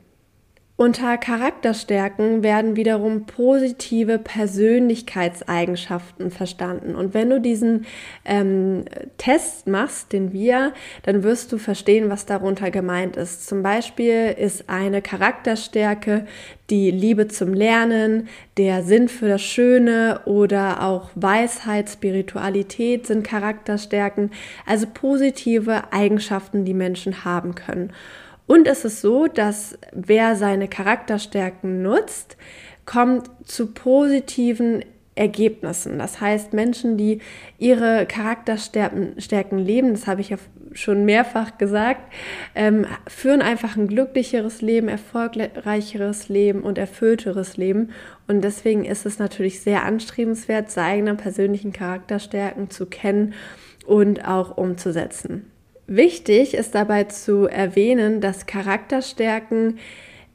Unter 0.78 1.18
Charakterstärken 1.18 2.44
werden 2.44 2.76
wiederum 2.76 3.26
positive 3.26 4.20
Persönlichkeitseigenschaften 4.20 6.32
verstanden. 6.32 6.96
Und 6.96 7.14
wenn 7.14 7.30
du 7.30 7.40
diesen 7.40 7.86
ähm, 8.26 8.84
Test 9.18 9.68
machst, 9.68 10.12
den 10.12 10.34
wir, 10.34 10.74
dann 11.04 11.24
wirst 11.24 11.54
du 11.54 11.60
verstehen, 11.60 12.10
was 12.10 12.26
darunter 12.26 12.72
gemeint 12.72 13.16
ist. 13.16 13.48
Zum 13.48 13.64
Beispiel 13.64 14.36
ist 14.38 14.70
eine 14.70 15.02
Charakterstärke 15.02 16.28
die 16.70 16.92
Liebe 16.92 17.30
zum 17.30 17.54
Lernen, 17.54 18.28
der 18.58 18.84
Sinn 18.84 19.08
für 19.08 19.30
das 19.30 19.44
Schöne 19.44 20.20
oder 20.26 20.84
auch 20.84 21.10
Weisheit, 21.16 21.90
Spiritualität 21.90 23.08
sind 23.08 23.26
Charakterstärken, 23.26 24.32
also 24.66 24.88
positive 24.94 25.94
Eigenschaften, 25.94 26.66
die 26.66 26.74
Menschen 26.74 27.24
haben 27.24 27.56
können. 27.56 27.94
Und 28.48 28.68
es 28.68 28.86
ist 28.86 29.02
so, 29.02 29.28
dass 29.28 29.78
wer 29.92 30.36
seine 30.36 30.68
Charakterstärken 30.68 31.82
nutzt, 31.82 32.38
kommt 32.86 33.30
zu 33.44 33.74
positiven 33.74 34.84
Ergebnissen. 35.16 35.98
Das 35.98 36.20
heißt, 36.20 36.54
Menschen, 36.54 36.98
die 36.98 37.22
ihre 37.58 38.06
Charakterstärken 38.06 39.58
leben, 39.58 39.92
das 39.92 40.08
habe 40.08 40.20
ich 40.20 40.30
ja 40.30 40.38
schon 40.74 41.06
mehrfach 41.06 41.58
gesagt, 41.58 42.14
ähm, 42.54 42.86
führen 43.08 43.42
einfach 43.42 43.78
ein 43.78 43.88
glücklicheres 43.88 44.62
Leben, 44.62 44.90
erfolgreicheres 44.90 46.28
Leben 46.28 46.62
und 46.64 46.78
erfüllteres 46.78 47.56
Leben. 47.56 47.92
Und 48.28 48.42
deswegen 48.44 48.84
ist 48.84 49.06
es 49.06 49.18
natürlich 49.18 49.62
sehr 49.62 49.86
anstrebenswert, 49.86 50.70
seine 50.70 51.16
persönlichen 51.16 51.72
Charakterstärken 51.72 52.70
zu 52.70 52.86
kennen 52.86 53.34
und 53.86 54.28
auch 54.28 54.58
umzusetzen. 54.58 55.50
Wichtig 55.88 56.56
ist 56.56 56.74
dabei 56.74 57.04
zu 57.06 57.46
erwähnen, 57.46 58.20
dass 58.20 58.48
Charakterstärken 58.48 59.78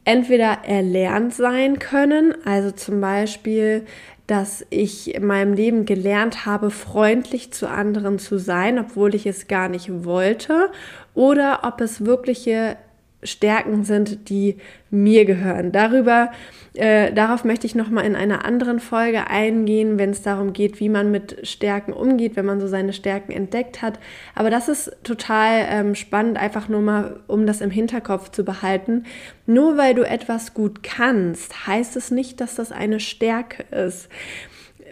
entweder 0.05 0.59
erlernt 0.65 1.35
sein 1.35 1.79
können, 1.79 2.35
also 2.45 2.71
zum 2.71 3.01
Beispiel, 3.01 3.85
dass 4.27 4.65
ich 4.71 5.15
in 5.15 5.27
meinem 5.27 5.55
Leben 5.55 5.87
gelernt 5.87 6.47
habe, 6.47 6.71
freundlich 6.71 7.53
zu 7.53 7.69
anderen 7.69 8.21
zu 8.21 8.39
sein, 8.39 8.79
obwohl 8.79 9.15
ich 9.17 9.27
es 9.27 9.49
gar 9.49 9.69
nicht 9.69 10.05
wollte, 10.05 10.71
oder 11.15 11.61
ob 11.65 11.81
es 11.81 12.05
wirkliche 12.07 12.77
Stärken 13.23 13.85
sind, 13.85 14.29
die 14.29 14.57
mir 14.91 15.25
gehören. 15.25 15.73
Darüber, 15.73 16.31
äh, 16.75 17.13
darauf 17.13 17.45
möchte 17.45 17.67
ich 17.67 17.75
nochmal 17.75 18.05
in 18.05 18.17
einer 18.17 18.45
anderen 18.45 18.81
Folge 18.81 19.29
eingehen, 19.29 19.99
wenn 19.99 20.11
es 20.11 20.23
darum 20.23 20.53
geht, 20.53 20.81
wie 20.81 20.89
man 20.89 21.11
mit 21.11 21.47
Stärken 21.47 21.93
umgeht, 21.93 22.37
wenn 22.37 22.47
man 22.47 22.61
so 22.61 22.67
seine 22.67 22.93
Stärken 22.93 23.33
entdeckt 23.33 23.83
hat. 23.83 23.99
Aber 24.35 24.51
das 24.51 24.69
ist 24.69 24.97
total 25.05 25.67
ähm, 25.69 25.95
spannend, 25.95 26.39
einfach 26.39 26.69
nur 26.69 26.81
mal, 26.81 27.21
um 27.27 27.47
das 27.47 27.61
im 27.61 27.71
Hinterkopf 27.71 28.31
zu 28.31 28.45
behalten. 28.45 29.05
Nur 29.47 29.77
weil 29.77 29.95
du 29.95 30.03
etwas 30.03 30.55
gut 30.55 30.83
kannst, 30.83 31.67
heißt 31.67 31.97
es 31.97 32.11
nicht, 32.11 32.41
dass 32.41 32.55
das 32.55 32.73
eine 32.73 33.01
Stärke 33.01 33.65
ist 33.75 34.09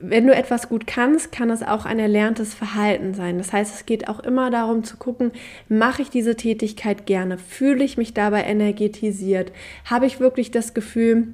wenn 0.01 0.27
du 0.27 0.35
etwas 0.35 0.69
gut 0.69 0.87
kannst, 0.87 1.33
kann 1.33 1.51
es 1.51 1.63
auch 1.63 1.85
ein 1.85 1.99
erlerntes 1.99 2.55
Verhalten 2.55 3.15
sein. 3.15 3.39
Das 3.39 3.53
heißt, 3.53 3.75
es 3.75 3.87
geht 3.87 4.09
auch 4.09 4.21
immer 4.21 4.51
darum 4.51 4.85
zu 4.85 4.97
gucken, 4.97 5.33
mache 5.69 6.03
ich 6.03 6.11
diese 6.11 6.37
Tätigkeit 6.37 7.07
gerne? 7.07 7.39
Fühle 7.39 7.85
ich 7.85 7.97
mich 7.97 8.15
dabei 8.15 8.45
energetisiert? 8.45 9.53
Habe 9.85 10.07
ich 10.07 10.21
wirklich 10.21 10.51
das 10.51 10.75
Gefühl, 10.75 11.29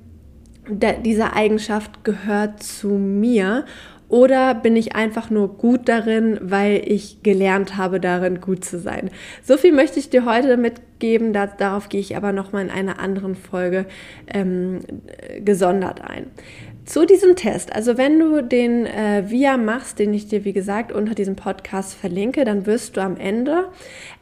diese 0.68 1.34
Eigenschaft 1.34 2.04
gehört 2.04 2.62
zu 2.62 2.88
mir? 2.88 3.66
Oder 4.08 4.54
bin 4.54 4.76
ich 4.76 4.94
einfach 4.94 5.30
nur 5.30 5.56
gut 5.56 5.88
darin, 5.88 6.38
weil 6.40 6.82
ich 6.86 7.22
gelernt 7.22 7.76
habe, 7.76 8.00
darin 8.00 8.40
gut 8.40 8.64
zu 8.64 8.78
sein? 8.78 9.10
So 9.42 9.56
viel 9.56 9.72
möchte 9.72 9.98
ich 9.98 10.10
dir 10.10 10.24
heute 10.24 10.56
mitgeben. 10.56 11.32
Da, 11.32 11.46
darauf 11.46 11.88
gehe 11.88 12.00
ich 12.00 12.16
aber 12.16 12.32
nochmal 12.32 12.64
in 12.64 12.70
einer 12.70 13.00
anderen 13.00 13.34
Folge 13.34 13.86
ähm, 14.32 14.80
gesondert 15.44 16.02
ein. 16.02 16.26
Zu 16.84 17.06
diesem 17.06 17.34
Test, 17.34 17.74
also 17.74 17.96
wenn 17.96 18.18
du 18.18 18.42
den 18.42 18.84
äh, 18.84 19.24
VIA 19.30 19.56
machst, 19.56 19.98
den 19.98 20.12
ich 20.12 20.28
dir 20.28 20.44
wie 20.44 20.52
gesagt 20.52 20.92
unter 20.92 21.14
diesem 21.14 21.34
Podcast 21.34 21.94
verlinke, 21.94 22.44
dann 22.44 22.66
wirst 22.66 22.96
du 22.96 23.00
am 23.00 23.16
Ende 23.16 23.70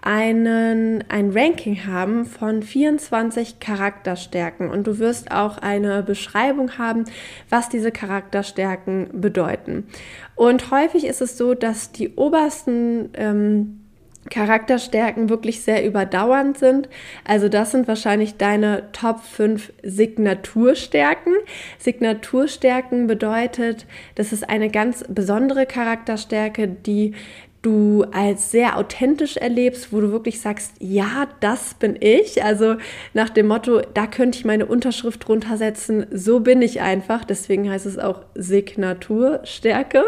einen, 0.01 1.03
ein 1.09 1.31
Ranking 1.31 1.87
haben 1.87 2.25
von 2.25 2.63
24 2.63 3.59
Charakterstärken 3.59 4.71
und 4.71 4.87
du 4.87 5.01
wirst 5.01 5.33
auch 5.33 5.59
eine 5.59 6.05
Beschreibung 6.05 6.79
haben, 6.79 7.05
was 7.49 7.69
diese 7.69 7.91
Charakterstärken 7.91 9.09
bedeuten. 9.21 9.89
Und 10.37 10.71
häufig 10.71 11.05
ist 11.05 11.21
es 11.21 11.37
so, 11.37 11.55
dass 11.55 11.91
die 11.91 12.15
obersten 12.15 13.11
ähm, 13.15 13.82
Charakterstärken 14.31 15.29
wirklich 15.29 15.63
sehr 15.63 15.85
überdauernd 15.85 16.57
sind. 16.57 16.89
Also 17.25 17.49
das 17.49 17.73
sind 17.73 17.89
wahrscheinlich 17.89 18.37
deine 18.37 18.91
Top 18.93 19.21
5 19.21 19.73
Signaturstärken. 19.83 21.35
Signaturstärken 21.79 23.07
bedeutet, 23.07 23.87
das 24.15 24.33
ist 24.33 24.49
eine 24.49 24.71
ganz 24.71 25.05
besondere 25.09 25.67
Charakterstärke, 25.67 26.69
die 26.69 27.15
du 27.63 28.05
als 28.11 28.51
sehr 28.51 28.77
authentisch 28.77 29.37
erlebst, 29.37 29.93
wo 29.93 30.01
du 30.01 30.11
wirklich 30.11 30.41
sagst, 30.41 30.73
ja, 30.81 31.29
das 31.41 31.75
bin 31.75 31.97
ich. 32.01 32.43
Also 32.43 32.77
nach 33.15 33.31
dem 33.31 33.47
Motto, 33.47 33.81
da 33.95 34.07
könnte 34.07 34.39
ich 34.39 34.45
meine 34.45 34.67
Unterschrift 34.67 35.27
drunter 35.27 35.57
setzen, 35.57 36.07
so 36.11 36.41
bin 36.41 36.61
ich 36.61 36.81
einfach. 36.81 37.25
Deswegen 37.25 37.71
heißt 37.71 37.87
es 37.87 37.99
auch 37.99 38.23
Signaturstärke. 38.35 40.05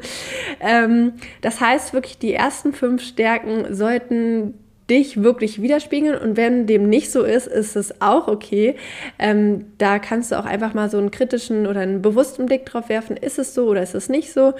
ähm, 0.60 1.14
das 1.40 1.60
heißt 1.60 1.94
wirklich, 1.94 2.18
die 2.18 2.34
ersten 2.34 2.74
fünf 2.74 3.02
Stärken 3.02 3.74
sollten 3.74 4.54
dich 4.90 5.22
wirklich 5.22 5.60
widerspiegeln 5.60 6.16
und 6.18 6.36
wenn 6.36 6.66
dem 6.66 6.88
nicht 6.88 7.10
so 7.10 7.22
ist, 7.22 7.46
ist 7.46 7.76
es 7.76 8.00
auch 8.00 8.28
okay. 8.28 8.76
Ähm, 9.18 9.66
da 9.78 9.98
kannst 9.98 10.32
du 10.32 10.38
auch 10.38 10.46
einfach 10.46 10.74
mal 10.74 10.90
so 10.90 10.98
einen 10.98 11.10
kritischen 11.10 11.66
oder 11.66 11.80
einen 11.80 12.02
bewussten 12.02 12.46
Blick 12.46 12.64
drauf 12.66 12.88
werfen, 12.88 13.16
ist 13.16 13.38
es 13.38 13.54
so 13.54 13.66
oder 13.66 13.82
ist 13.82 13.94
es 13.94 14.08
nicht 14.08 14.32
so. 14.32 14.54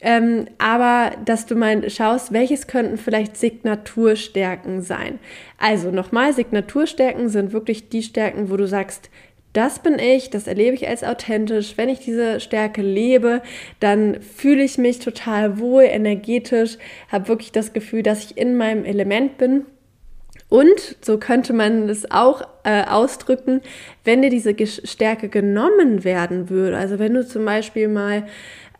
Ähm, 0.00 0.46
aber 0.58 1.12
dass 1.24 1.46
du 1.46 1.54
mal 1.54 1.88
schaust, 1.88 2.32
welches 2.32 2.66
könnten 2.66 2.98
vielleicht 2.98 3.36
Signaturstärken 3.36 4.82
sein. 4.82 5.20
Also 5.58 5.92
nochmal, 5.92 6.32
Signaturstärken 6.32 7.28
sind 7.28 7.52
wirklich 7.52 7.88
die 7.88 8.02
Stärken, 8.02 8.50
wo 8.50 8.56
du 8.56 8.66
sagst, 8.66 9.10
das 9.52 9.80
bin 9.80 9.98
ich, 9.98 10.30
das 10.30 10.46
erlebe 10.46 10.74
ich 10.74 10.88
als 10.88 11.04
authentisch. 11.04 11.76
Wenn 11.76 11.88
ich 11.88 12.00
diese 12.00 12.40
Stärke 12.40 12.82
lebe, 12.82 13.42
dann 13.80 14.20
fühle 14.22 14.62
ich 14.62 14.78
mich 14.78 14.98
total 14.98 15.58
wohl, 15.58 15.84
energetisch, 15.84 16.78
habe 17.08 17.28
wirklich 17.28 17.52
das 17.52 17.72
Gefühl, 17.72 18.02
dass 18.02 18.24
ich 18.24 18.38
in 18.38 18.56
meinem 18.56 18.84
Element 18.84 19.36
bin. 19.38 19.66
Und 20.48 20.96
so 21.00 21.18
könnte 21.18 21.54
man 21.54 21.88
es 21.88 22.10
auch 22.10 22.42
äh, 22.64 22.84
ausdrücken, 22.84 23.62
wenn 24.04 24.20
dir 24.20 24.28
diese 24.28 24.54
Stärke 24.66 25.28
genommen 25.30 26.04
werden 26.04 26.50
würde. 26.50 26.76
Also 26.76 26.98
wenn 26.98 27.14
du 27.14 27.26
zum 27.26 27.44
Beispiel 27.44 27.88
mal 27.88 28.26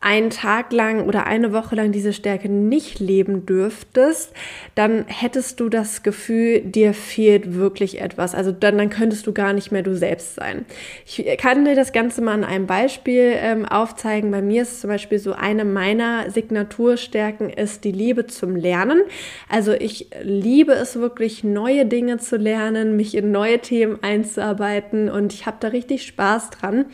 einen 0.02 0.30
Tag 0.30 0.73
lang 0.73 1.06
oder 1.06 1.26
eine 1.26 1.52
Woche 1.52 1.76
lang 1.76 1.92
diese 1.92 2.12
Stärke 2.12 2.49
nicht 2.49 2.99
leben 2.99 3.47
dürftest, 3.47 4.32
dann 4.75 5.04
hättest 5.06 5.61
du 5.61 5.68
das 5.68 6.02
Gefühl, 6.02 6.61
dir 6.61 6.92
fehlt 6.92 7.54
wirklich 7.54 8.00
etwas. 8.00 8.35
Also 8.35 8.52
dann, 8.52 8.78
dann 8.78 8.90
könntest 8.90 9.26
du 9.26 9.32
gar 9.32 9.52
nicht 9.52 9.71
mehr 9.71 9.82
du 9.82 9.97
selbst 9.97 10.35
sein. 10.35 10.66
Ich 11.06 11.25
kann 11.38 11.64
dir 11.64 11.76
das 11.76 11.92
Ganze 11.92 12.21
mal 12.21 12.35
an 12.35 12.44
einem 12.44 12.66
Beispiel 12.66 13.35
ähm, 13.37 13.64
aufzeigen. 13.64 14.30
Bei 14.30 14.42
mir 14.42 14.62
ist 14.62 14.80
zum 14.80 14.90
Beispiel 14.90 15.18
so 15.18 15.32
eine 15.32 15.64
meiner 15.64 16.30
Signaturstärken 16.30 17.49
ist 17.50 17.85
die 17.85 17.92
Liebe 17.92 18.26
zum 18.26 18.56
Lernen. 18.56 19.02
Also 19.49 19.73
ich 19.73 20.09
liebe 20.23 20.73
es 20.73 20.97
wirklich, 20.97 21.44
neue 21.44 21.87
Dinge 21.87 22.18
zu 22.18 22.37
lernen, 22.37 22.97
mich 22.97 23.16
in 23.16 23.30
neue 23.30 23.61
Themen 23.61 23.99
einzuarbeiten 24.02 25.09
und 25.09 25.32
ich 25.32 25.47
habe 25.47 25.59
da 25.61 25.68
richtig 25.68 26.04
Spaß 26.06 26.50
dran. 26.50 26.87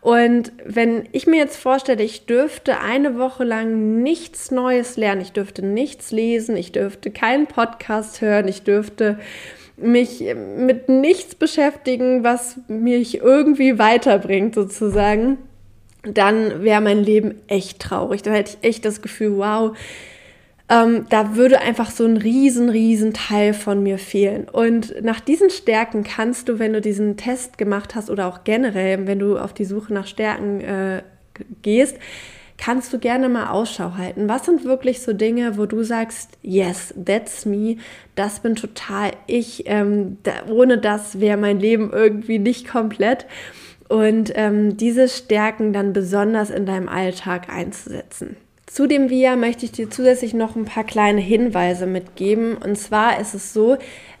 Und 0.00 0.52
wenn 0.64 1.08
ich 1.12 1.26
mir 1.26 1.38
jetzt 1.38 1.56
vorstelle, 1.56 2.02
ich 2.02 2.26
dürfte 2.26 2.80
eine 2.80 3.18
Woche 3.18 3.44
lang 3.44 4.02
nichts 4.02 4.50
Neues 4.50 4.96
lernen, 4.96 5.20
ich 5.20 5.32
dürfte 5.32 5.64
nichts 5.64 6.12
lesen, 6.12 6.56
ich 6.56 6.72
dürfte 6.72 7.10
keinen 7.10 7.46
Podcast 7.46 8.20
hören, 8.20 8.46
ich 8.46 8.62
dürfte 8.62 9.18
mich 9.76 10.24
mit 10.56 10.88
nichts 10.88 11.34
beschäftigen, 11.34 12.24
was 12.24 12.58
mich 12.68 13.18
irgendwie 13.18 13.78
weiterbringt 13.78 14.54
sozusagen, 14.54 15.38
dann 16.02 16.62
wäre 16.62 16.80
mein 16.80 17.02
Leben 17.02 17.34
echt 17.48 17.80
traurig. 17.80 18.22
Dann 18.22 18.34
hätte 18.34 18.56
ich 18.60 18.68
echt 18.68 18.84
das 18.84 19.02
Gefühl, 19.02 19.36
wow, 19.38 19.76
ähm, 20.68 21.06
da 21.08 21.34
würde 21.34 21.60
einfach 21.60 21.90
so 21.90 22.04
ein 22.04 22.18
riesen, 22.18 22.68
riesen 22.68 23.14
Teil 23.14 23.54
von 23.54 23.82
mir 23.82 23.98
fehlen. 23.98 24.48
Und 24.48 25.02
nach 25.02 25.20
diesen 25.20 25.50
Stärken 25.50 26.04
kannst 26.04 26.48
du, 26.48 26.58
wenn 26.58 26.74
du 26.74 26.80
diesen 26.80 27.16
Test 27.16 27.56
gemacht 27.56 27.94
hast 27.94 28.10
oder 28.10 28.26
auch 28.26 28.44
generell, 28.44 29.06
wenn 29.06 29.18
du 29.18 29.38
auf 29.38 29.54
die 29.54 29.64
Suche 29.64 29.94
nach 29.94 30.06
Stärken 30.06 30.60
äh, 30.60 31.02
gehst, 31.62 31.96
kannst 32.58 32.92
du 32.92 32.98
gerne 32.98 33.28
mal 33.28 33.48
Ausschau 33.48 33.94
halten. 33.96 34.28
Was 34.28 34.44
sind 34.44 34.64
wirklich 34.64 35.00
so 35.00 35.12
Dinge, 35.12 35.56
wo 35.56 35.64
du 35.64 35.84
sagst, 35.84 36.36
yes, 36.42 36.92
that's 37.02 37.46
me, 37.46 37.76
das 38.14 38.40
bin 38.40 38.56
total 38.56 39.12
ich, 39.26 39.62
ähm, 39.66 40.18
da, 40.24 40.32
ohne 40.50 40.78
das 40.78 41.20
wäre 41.20 41.38
mein 41.38 41.60
Leben 41.60 41.90
irgendwie 41.92 42.38
nicht 42.38 42.68
komplett. 42.68 43.26
Und 43.88 44.32
ähm, 44.34 44.76
diese 44.76 45.08
Stärken 45.08 45.72
dann 45.72 45.94
besonders 45.94 46.50
in 46.50 46.66
deinem 46.66 46.88
Alltag 46.88 47.48
einzusetzen. 47.48 48.36
Zu 48.70 48.86
dem 48.86 49.08
VIA 49.08 49.36
möchte 49.36 49.64
ich 49.64 49.72
dir 49.72 49.88
zusätzlich 49.88 50.34
noch 50.34 50.54
ein 50.54 50.66
paar 50.66 50.84
kleine 50.84 51.22
Hinweise 51.22 51.86
mitgeben. 51.86 52.56
Und 52.56 52.76
zwar 52.76 53.18
ist 53.18 53.34
es 53.34 53.54
so, 53.54 53.78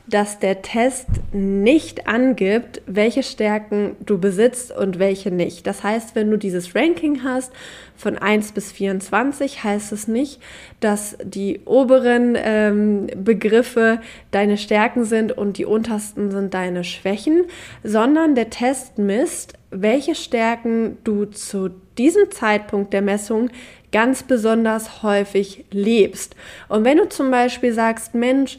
dass 0.08 0.38
der 0.38 0.62
Test 0.62 1.06
nicht 1.32 2.08
angibt, 2.08 2.80
welche 2.86 3.22
Stärken 3.22 3.94
du 4.00 4.18
besitzt 4.18 4.74
und 4.74 4.98
welche 4.98 5.30
nicht. 5.30 5.66
Das 5.66 5.84
heißt, 5.84 6.14
wenn 6.14 6.30
du 6.30 6.38
dieses 6.38 6.74
Ranking 6.74 7.24
hast 7.24 7.52
von 7.94 8.16
1 8.16 8.52
bis 8.52 8.72
24, 8.72 9.64
heißt 9.64 9.92
es 9.92 10.08
nicht, 10.08 10.40
dass 10.80 11.18
die 11.22 11.60
oberen 11.66 12.38
ähm, 12.42 13.08
Begriffe 13.16 14.00
deine 14.30 14.56
Stärken 14.56 15.04
sind 15.04 15.36
und 15.36 15.58
die 15.58 15.66
untersten 15.66 16.30
sind 16.30 16.54
deine 16.54 16.84
Schwächen, 16.84 17.44
sondern 17.84 18.34
der 18.34 18.48
Test 18.48 18.96
misst, 18.96 19.54
welche 19.70 20.14
Stärken 20.14 20.96
du 21.04 21.26
zu 21.26 21.68
diesem 21.98 22.30
Zeitpunkt 22.30 22.94
der 22.94 23.02
Messung 23.02 23.50
ganz 23.92 24.22
besonders 24.22 25.02
häufig 25.02 25.64
lebst. 25.70 26.36
Und 26.68 26.84
wenn 26.84 26.98
du 26.98 27.08
zum 27.08 27.30
Beispiel 27.30 27.72
sagst, 27.72 28.14
Mensch, 28.14 28.58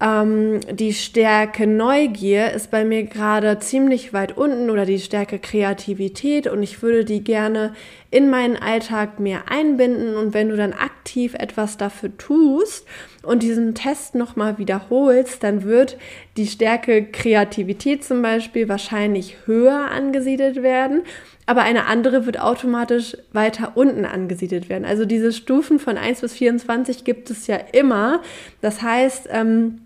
ähm, 0.00 0.60
die 0.70 0.94
Stärke 0.94 1.66
Neugier 1.66 2.52
ist 2.52 2.70
bei 2.70 2.84
mir 2.84 3.04
gerade 3.04 3.58
ziemlich 3.58 4.12
weit 4.12 4.36
unten 4.36 4.70
oder 4.70 4.86
die 4.86 4.98
Stärke 4.98 5.38
Kreativität 5.38 6.46
und 6.46 6.62
ich 6.62 6.82
würde 6.82 7.04
die 7.04 7.22
gerne 7.22 7.74
in 8.10 8.28
meinen 8.28 8.56
Alltag 8.56 9.20
mehr 9.20 9.50
einbinden 9.50 10.16
und 10.16 10.34
wenn 10.34 10.48
du 10.48 10.56
dann 10.56 10.72
aktiv 10.72 11.34
etwas 11.34 11.76
dafür 11.76 12.16
tust 12.18 12.84
und 13.22 13.42
diesen 13.42 13.74
Test 13.74 14.16
nochmal 14.16 14.58
wiederholst, 14.58 15.44
dann 15.44 15.62
wird 15.62 15.96
die 16.36 16.48
Stärke 16.48 17.04
Kreativität 17.04 18.02
zum 18.04 18.20
Beispiel 18.20 18.68
wahrscheinlich 18.68 19.36
höher 19.46 19.90
angesiedelt 19.92 20.62
werden, 20.62 21.02
aber 21.46 21.62
eine 21.62 21.86
andere 21.86 22.26
wird 22.26 22.40
automatisch 22.40 23.16
weiter 23.32 23.72
unten 23.76 24.04
angesiedelt 24.04 24.68
werden. 24.68 24.84
Also 24.84 25.04
diese 25.04 25.32
Stufen 25.32 25.78
von 25.78 25.96
1 25.96 26.20
bis 26.20 26.32
24 26.34 27.04
gibt 27.04 27.30
es 27.30 27.46
ja 27.46 27.56
immer. 27.72 28.22
Das 28.60 28.82
heißt, 28.82 29.28
ähm, 29.30 29.80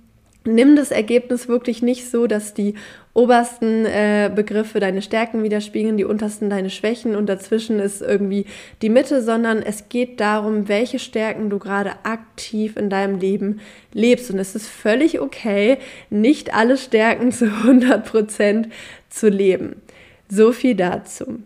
nimm 0.44 0.76
das 0.76 0.90
Ergebnis 0.90 1.48
wirklich 1.48 1.82
nicht 1.82 2.10
so, 2.10 2.26
dass 2.26 2.54
die 2.54 2.74
obersten 3.14 3.86
äh, 3.86 4.30
Begriffe 4.34 4.80
deine 4.80 5.00
Stärken 5.00 5.44
widerspiegeln, 5.44 5.96
die 5.96 6.04
untersten 6.04 6.50
deine 6.50 6.68
Schwächen 6.68 7.14
und 7.14 7.26
dazwischen 7.26 7.78
ist 7.78 8.02
irgendwie 8.02 8.44
die 8.82 8.90
Mitte, 8.90 9.22
sondern 9.22 9.62
es 9.62 9.88
geht 9.88 10.20
darum, 10.20 10.68
welche 10.68 10.98
Stärken 10.98 11.48
du 11.48 11.60
gerade 11.60 11.92
aktiv 12.02 12.76
in 12.76 12.90
deinem 12.90 13.18
Leben 13.18 13.60
lebst. 13.92 14.30
Und 14.32 14.40
es 14.40 14.56
ist 14.56 14.68
völlig 14.68 15.20
okay, 15.20 15.78
nicht 16.10 16.52
alle 16.52 16.76
Stärken 16.76 17.30
zu 17.32 17.46
100 17.46 18.04
Prozent 18.04 18.68
zu 19.08 19.28
leben. 19.28 19.80
So 20.28 20.50
viel 20.50 20.74
dazu. 20.74 21.38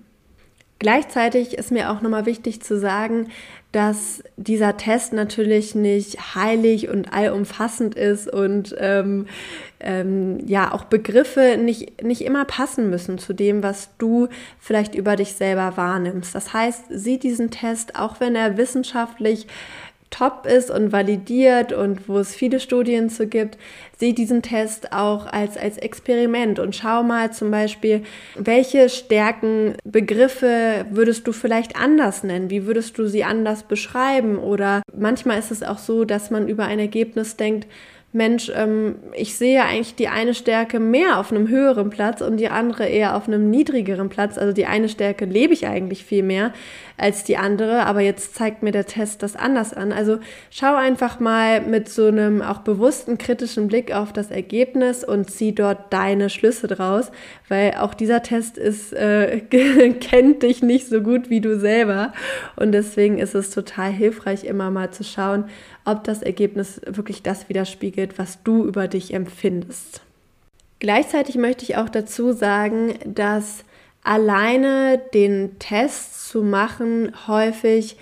Gleichzeitig 0.79 1.55
ist 1.55 1.73
mir 1.73 1.91
auch 1.91 2.03
nochmal 2.03 2.25
wichtig 2.25 2.63
zu 2.63 2.79
sagen, 2.79 3.29
dass 3.73 4.23
dieser 4.37 4.79
Test 4.79 5.13
natürlich 5.13 5.75
nicht 5.75 6.35
heilig 6.35 6.89
und 6.89 7.13
allumfassend 7.13 7.95
ist 7.95 8.33
und 8.33 8.75
ähm, 8.79 9.27
ähm, 9.81 10.39
ja 10.47 10.73
auch 10.73 10.85
Begriffe 10.85 11.59
nicht, 11.59 12.03
nicht 12.03 12.23
immer 12.23 12.47
passen 12.47 12.89
müssen 12.89 13.19
zu 13.19 13.35
dem, 13.35 13.63
was 13.63 13.91
du 13.99 14.29
vielleicht 14.59 14.95
über 14.95 15.17
dich 15.17 15.35
selber 15.35 15.77
wahrnimmst. 15.77 16.35
Das 16.35 16.55
heißt, 16.55 16.85
sieh 16.89 17.19
diesen 17.19 17.51
Test, 17.51 17.97
auch 17.97 18.21
wenn 18.21 18.35
er 18.35 18.57
wissenschaftlich 18.57 19.47
top 20.11 20.47
ist 20.47 20.71
und 20.71 20.93
validiert 20.93 21.73
und 21.73 22.09
wo 22.09 22.19
es 22.19 22.35
viele 22.35 22.61
Studien 22.61 23.11
zu 23.11 23.27
gibt, 23.27 23.59
sieh 23.99 24.15
diesen 24.15 24.43
Test 24.43 24.93
auch 24.93 25.27
als, 25.27 25.57
als 25.57 25.77
Experiment 25.79 26.59
und 26.59 26.75
schau 26.75 27.03
mal 27.03 27.33
zum 27.33 27.51
Beispiel, 27.51 28.03
welche 28.37 28.89
Stärken, 28.89 29.75
Begriffe 29.85 30.87
würdest 30.91 31.27
du 31.27 31.33
vielleicht 31.33 31.77
anders 31.77 32.23
nennen? 32.23 32.51
Wie 32.51 32.67
würdest 32.67 32.99
du 32.99 33.07
sie 33.07 33.25
anders 33.25 33.65
beschreiben? 33.65 34.39
Oder 34.39 34.83
manchmal 34.97 35.39
ist 35.39 35.51
es 35.51 35.63
auch 35.63 35.79
so, 35.79 36.05
dass 36.05 36.31
man 36.31 36.49
über 36.49 36.65
ein 36.65 36.79
Ergebnis 36.79 37.37
denkt, 37.37 37.67
Mensch, 38.19 38.53
ähm, 38.55 38.97
ich 39.17 39.37
sehe 39.37 39.65
eigentlich 39.65 39.95
die 39.95 40.09
eine 40.09 40.35
Stärke 40.35 40.79
mehr 40.81 41.19
auf 41.19 41.33
einem 41.33 41.49
höheren 41.49 41.89
Platz 41.89 42.21
und 42.21 42.37
die 42.37 42.51
andere 42.51 42.87
eher 42.87 43.17
auf 43.17 43.27
einem 43.27 43.49
niedrigeren 43.49 44.11
Platz. 44.11 44.37
Also 44.37 44.53
die 44.53 44.67
eine 44.67 44.91
Stärke 44.91 45.25
lebe 45.25 45.55
ich 45.55 45.67
eigentlich 45.67 46.05
viel 46.05 46.23
mehr 46.23 46.53
als 46.99 47.23
die 47.23 47.37
andere, 47.37 47.87
aber 47.87 48.01
jetzt 48.01 48.35
zeigt 48.35 48.63
mir 48.63 48.73
der 48.73 48.85
Test 48.85 49.23
das 49.23 49.37
anders 49.37 49.73
an. 49.73 49.93
Also 49.93 50.19
schau 50.51 50.75
einfach 50.75 51.21
mal 51.21 51.61
mit 51.61 51.89
so 51.89 52.09
einem 52.09 52.43
auch 52.43 52.59
bewussten 52.59 53.19
kritischen 53.19 53.69
Blick 53.69 53.95
auf 53.95 54.13
das 54.13 54.31
Ergebnis 54.31 55.05
und 55.05 55.31
zieh 55.31 55.55
dort 55.55 55.93
deine 55.93 56.29
Schlüsse 56.29 56.67
draus, 56.67 57.13
weil 57.49 57.75
auch 57.79 57.95
dieser 57.95 58.23
Test 58.23 58.59
ist, 58.59 58.93
äh, 58.93 59.41
kennt 60.01 60.43
dich 60.43 60.61
nicht 60.61 60.89
so 60.89 61.01
gut 61.01 61.31
wie 61.31 61.41
du 61.41 61.59
selber 61.59 62.13
und 62.57 62.73
deswegen 62.73 63.19
ist 63.19 63.37
es 63.37 63.51
total 63.51 63.93
hilfreich, 63.93 64.43
immer 64.43 64.73
mal 64.73 64.91
zu 64.91 65.05
schauen, 65.05 65.45
ob 65.89 66.05
das 66.05 66.23
Ergebnis 66.23 66.81
wirklich 66.87 67.23
das 67.23 67.49
widerspiegelt, 67.49 68.19
was 68.19 68.43
du 68.43 68.65
über 68.65 68.89
dich 68.89 69.15
empfindest. 69.15 70.03
Gleichzeitig 70.81 71.37
möchte 71.37 71.65
ich 71.65 71.77
auch 71.77 71.89
dazu 71.89 72.33
sagen, 72.33 72.95
dass 73.05 73.65
alleine 74.05 75.01
den 75.13 75.59
Test 75.59 76.29
zu 76.29 76.43
machen 76.43 77.13
häufig 77.27 77.97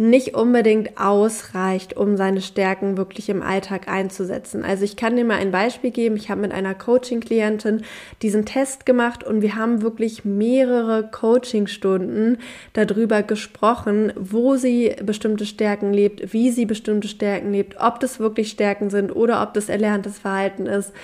nicht 0.00 0.34
unbedingt 0.34 0.98
ausreicht, 0.98 1.94
um 1.94 2.16
seine 2.16 2.40
Stärken 2.40 2.96
wirklich 2.96 3.28
im 3.28 3.42
Alltag 3.42 3.86
einzusetzen. 3.86 4.64
Also 4.64 4.82
ich 4.82 4.96
kann 4.96 5.14
dir 5.14 5.26
mal 5.26 5.36
ein 5.36 5.50
Beispiel 5.50 5.90
geben. 5.90 6.16
Ich 6.16 6.30
habe 6.30 6.40
mit 6.40 6.52
einer 6.52 6.74
Coaching-Klientin 6.74 7.82
diesen 8.22 8.46
Test 8.46 8.86
gemacht 8.86 9.22
und 9.22 9.42
wir 9.42 9.56
haben 9.56 9.82
wirklich 9.82 10.24
mehrere 10.24 11.06
Coaching-Stunden 11.10 12.38
darüber 12.72 13.22
gesprochen, 13.22 14.14
wo 14.16 14.56
sie 14.56 14.96
bestimmte 15.04 15.44
Stärken 15.44 15.92
lebt, 15.92 16.32
wie 16.32 16.50
sie 16.50 16.64
bestimmte 16.64 17.06
Stärken 17.06 17.52
lebt, 17.52 17.78
ob 17.78 18.00
das 18.00 18.18
wirklich 18.18 18.48
Stärken 18.50 18.88
sind 18.88 19.14
oder 19.14 19.42
ob 19.42 19.52
das 19.52 19.68
erlerntes 19.68 20.18
Verhalten 20.18 20.64
ist. 20.64 20.94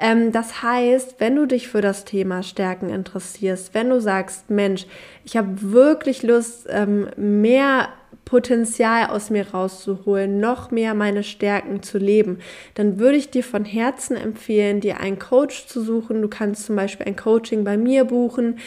Ähm, 0.00 0.32
das 0.32 0.60
heißt, 0.62 1.16
wenn 1.18 1.36
du 1.36 1.46
dich 1.46 1.68
für 1.68 1.82
das 1.82 2.04
Thema 2.04 2.42
Stärken 2.42 2.88
interessierst, 2.88 3.74
wenn 3.74 3.90
du 3.90 4.00
sagst, 4.00 4.50
Mensch, 4.50 4.86
ich 5.24 5.36
habe 5.36 5.70
wirklich 5.70 6.24
Lust, 6.24 6.66
ähm, 6.68 7.10
mehr 7.16 7.90
Potenzial 8.30 9.10
aus 9.10 9.28
mir 9.28 9.50
rauszuholen, 9.50 10.38
noch 10.38 10.70
mehr 10.70 10.94
meine 10.94 11.24
Stärken 11.24 11.82
zu 11.82 11.98
leben, 11.98 12.38
dann 12.74 13.00
würde 13.00 13.16
ich 13.16 13.30
dir 13.30 13.42
von 13.42 13.64
Herzen 13.64 14.16
empfehlen, 14.16 14.78
dir 14.78 15.00
einen 15.00 15.18
Coach 15.18 15.66
zu 15.66 15.82
suchen. 15.82 16.22
Du 16.22 16.28
kannst 16.28 16.64
zum 16.64 16.76
Beispiel 16.76 17.06
ein 17.06 17.16
Coaching 17.16 17.64
bei 17.64 17.76
mir 17.76 18.04
buchen, 18.04 18.60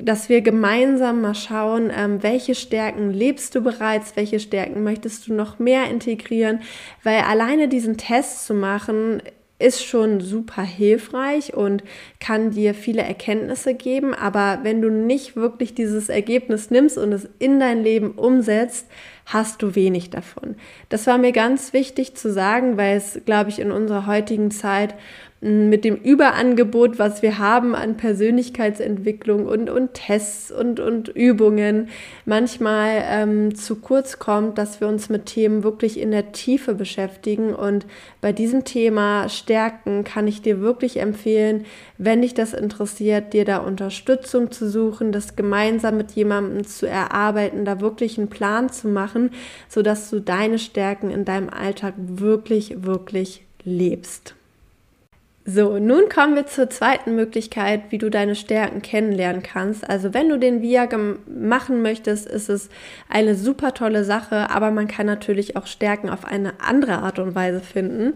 dass 0.00 0.30
wir 0.30 0.40
gemeinsam 0.40 1.20
mal 1.20 1.34
schauen, 1.34 1.92
ähm, 1.94 2.22
welche 2.22 2.54
Stärken 2.54 3.10
lebst 3.10 3.54
du 3.54 3.60
bereits, 3.60 4.16
welche 4.16 4.40
Stärken 4.40 4.82
möchtest 4.82 5.28
du 5.28 5.34
noch 5.34 5.58
mehr 5.58 5.90
integrieren, 5.90 6.60
weil 7.02 7.20
alleine 7.20 7.68
diesen 7.68 7.98
Test 7.98 8.46
zu 8.46 8.54
machen, 8.54 9.20
ist 9.62 9.84
schon 9.84 10.20
super 10.20 10.62
hilfreich 10.62 11.54
und 11.54 11.82
kann 12.20 12.50
dir 12.50 12.74
viele 12.74 13.02
Erkenntnisse 13.02 13.74
geben. 13.74 14.14
Aber 14.14 14.60
wenn 14.62 14.82
du 14.82 14.90
nicht 14.90 15.36
wirklich 15.36 15.74
dieses 15.74 16.08
Ergebnis 16.08 16.70
nimmst 16.70 16.98
und 16.98 17.12
es 17.12 17.28
in 17.38 17.60
dein 17.60 17.82
Leben 17.82 18.12
umsetzt, 18.12 18.88
hast 19.26 19.62
du 19.62 19.74
wenig 19.74 20.10
davon. 20.10 20.56
Das 20.88 21.06
war 21.06 21.18
mir 21.18 21.32
ganz 21.32 21.72
wichtig 21.72 22.14
zu 22.14 22.32
sagen, 22.32 22.76
weil 22.76 22.96
es, 22.96 23.20
glaube 23.24 23.50
ich, 23.50 23.58
in 23.60 23.70
unserer 23.70 24.06
heutigen 24.06 24.50
Zeit 24.50 24.94
mit 25.42 25.84
dem 25.84 25.96
Überangebot, 25.96 27.00
was 27.00 27.20
wir 27.20 27.38
haben 27.38 27.74
an 27.74 27.96
Persönlichkeitsentwicklung 27.96 29.46
und, 29.46 29.70
und 29.70 29.92
Tests 29.92 30.52
und, 30.52 30.78
und 30.78 31.08
Übungen, 31.08 31.88
manchmal 32.24 33.02
ähm, 33.04 33.52
zu 33.56 33.80
kurz 33.80 34.20
kommt, 34.20 34.56
dass 34.56 34.80
wir 34.80 34.86
uns 34.86 35.08
mit 35.08 35.26
Themen 35.26 35.64
wirklich 35.64 35.98
in 35.98 36.12
der 36.12 36.30
Tiefe 36.30 36.74
beschäftigen. 36.74 37.56
Und 37.56 37.86
bei 38.20 38.32
diesem 38.32 38.62
Thema 38.62 39.28
Stärken 39.28 40.04
kann 40.04 40.28
ich 40.28 40.42
dir 40.42 40.60
wirklich 40.60 41.00
empfehlen, 41.00 41.64
wenn 41.98 42.22
dich 42.22 42.34
das 42.34 42.54
interessiert, 42.54 43.32
dir 43.32 43.44
da 43.44 43.58
Unterstützung 43.58 44.52
zu 44.52 44.70
suchen, 44.70 45.10
das 45.10 45.34
gemeinsam 45.34 45.96
mit 45.96 46.12
jemandem 46.12 46.64
zu 46.64 46.88
erarbeiten, 46.88 47.64
da 47.64 47.80
wirklich 47.80 48.16
einen 48.16 48.30
Plan 48.30 48.70
zu 48.70 48.86
machen, 48.86 49.30
sodass 49.68 50.08
du 50.08 50.20
deine 50.20 50.60
Stärken 50.60 51.10
in 51.10 51.24
deinem 51.24 51.50
Alltag 51.50 51.94
wirklich, 51.98 52.84
wirklich 52.84 53.44
lebst. 53.64 54.36
So, 55.44 55.78
nun 55.80 56.08
kommen 56.08 56.36
wir 56.36 56.46
zur 56.46 56.70
zweiten 56.70 57.16
Möglichkeit, 57.16 57.90
wie 57.90 57.98
du 57.98 58.10
deine 58.10 58.36
Stärken 58.36 58.80
kennenlernen 58.80 59.42
kannst. 59.42 59.88
Also 59.88 60.14
wenn 60.14 60.28
du 60.28 60.38
den 60.38 60.62
VIA 60.62 60.88
machen 61.26 61.82
möchtest, 61.82 62.28
ist 62.28 62.48
es 62.48 62.68
eine 63.08 63.34
super 63.34 63.74
tolle 63.74 64.04
Sache, 64.04 64.50
aber 64.50 64.70
man 64.70 64.86
kann 64.86 65.06
natürlich 65.06 65.56
auch 65.56 65.66
Stärken 65.66 66.10
auf 66.10 66.24
eine 66.24 66.60
andere 66.60 66.98
Art 66.98 67.18
und 67.18 67.34
Weise 67.34 67.60
finden. 67.60 68.14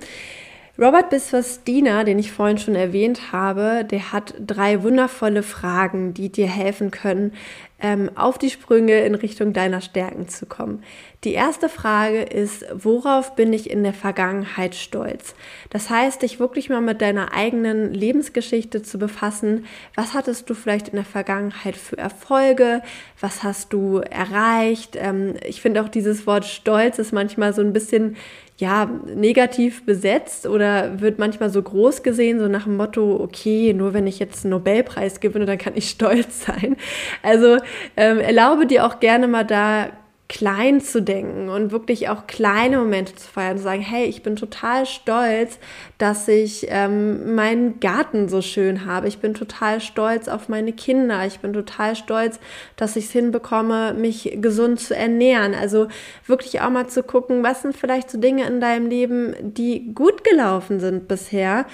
Robert 0.78 1.08
Biswas-Diener, 1.08 2.04
den 2.04 2.18
ich 2.18 2.32
vorhin 2.32 2.58
schon 2.58 2.74
erwähnt 2.74 3.32
habe, 3.32 3.82
der 3.90 4.12
hat 4.12 4.34
drei 4.38 4.82
wundervolle 4.82 5.42
Fragen, 5.42 6.12
die 6.12 6.30
dir 6.30 6.48
helfen 6.48 6.90
können, 6.90 7.32
ähm, 7.78 8.10
auf 8.14 8.36
die 8.36 8.50
Sprünge 8.50 9.00
in 9.00 9.14
Richtung 9.14 9.54
deiner 9.54 9.80
Stärken 9.80 10.28
zu 10.28 10.44
kommen. 10.46 10.82
Die 11.24 11.32
erste 11.32 11.68
Frage 11.68 12.22
ist, 12.22 12.64
worauf 12.74 13.36
bin 13.36 13.52
ich 13.52 13.70
in 13.70 13.82
der 13.82 13.92
Vergangenheit 13.94 14.74
stolz? 14.74 15.34
Das 15.70 15.90
heißt, 15.90 16.22
dich 16.22 16.40
wirklich 16.40 16.68
mal 16.68 16.80
mit 16.80 17.00
deiner 17.00 17.32
eigenen 17.32 17.92
Lebensgeschichte 17.92 18.82
zu 18.82 18.98
befassen. 18.98 19.66
Was 19.94 20.14
hattest 20.14 20.48
du 20.48 20.54
vielleicht 20.54 20.88
in 20.88 20.96
der 20.96 21.04
Vergangenheit 21.04 21.76
für 21.76 21.98
Erfolge? 21.98 22.82
Was 23.20 23.42
hast 23.42 23.72
du 23.72 23.98
erreicht? 23.98 24.96
Ähm, 24.96 25.34
ich 25.44 25.62
finde 25.62 25.82
auch 25.82 25.88
dieses 25.88 26.26
Wort 26.26 26.44
Stolz 26.44 26.98
ist 26.98 27.12
manchmal 27.12 27.54
so 27.54 27.62
ein 27.62 27.72
bisschen 27.72 28.16
ja, 28.58 28.88
negativ 29.14 29.84
besetzt 29.84 30.46
oder 30.46 31.00
wird 31.00 31.18
manchmal 31.18 31.50
so 31.50 31.62
groß 31.62 32.02
gesehen, 32.02 32.38
so 32.38 32.48
nach 32.48 32.64
dem 32.64 32.76
Motto, 32.76 33.20
okay, 33.20 33.74
nur 33.74 33.92
wenn 33.92 34.06
ich 34.06 34.18
jetzt 34.18 34.44
einen 34.44 34.52
Nobelpreis 34.52 35.20
gewinne, 35.20 35.44
dann 35.44 35.58
kann 35.58 35.74
ich 35.76 35.90
stolz 35.90 36.44
sein. 36.46 36.76
Also 37.22 37.58
ähm, 37.96 38.18
erlaube 38.18 38.66
dir 38.66 38.86
auch 38.86 39.00
gerne 39.00 39.28
mal 39.28 39.44
da 39.44 39.88
klein 40.28 40.80
zu 40.80 41.00
denken 41.00 41.48
und 41.48 41.70
wirklich 41.70 42.08
auch 42.08 42.26
kleine 42.26 42.78
Momente 42.78 43.14
zu 43.14 43.28
feiern, 43.28 43.58
zu 43.58 43.62
sagen, 43.62 43.80
hey, 43.80 44.06
ich 44.06 44.24
bin 44.24 44.34
total 44.34 44.84
stolz, 44.84 45.58
dass 45.98 46.26
ich 46.26 46.66
ähm, 46.68 47.36
meinen 47.36 47.78
Garten 47.78 48.28
so 48.28 48.42
schön 48.42 48.86
habe. 48.86 49.06
Ich 49.06 49.18
bin 49.18 49.34
total 49.34 49.80
stolz 49.80 50.26
auf 50.26 50.48
meine 50.48 50.72
Kinder. 50.72 51.24
Ich 51.26 51.38
bin 51.38 51.52
total 51.52 51.94
stolz, 51.94 52.40
dass 52.74 52.96
ich 52.96 53.04
es 53.06 53.12
hinbekomme, 53.12 53.94
mich 53.94 54.38
gesund 54.40 54.80
zu 54.80 54.96
ernähren. 54.96 55.54
Also 55.54 55.86
wirklich 56.26 56.60
auch 56.60 56.70
mal 56.70 56.88
zu 56.88 57.04
gucken, 57.04 57.44
was 57.44 57.62
sind 57.62 57.76
vielleicht 57.76 58.10
so 58.10 58.18
Dinge 58.18 58.46
in 58.46 58.60
deinem 58.60 58.88
Leben, 58.88 59.34
die 59.40 59.94
gut 59.94 60.24
gelaufen 60.24 60.80
sind 60.80 61.06
bisher 61.06 61.66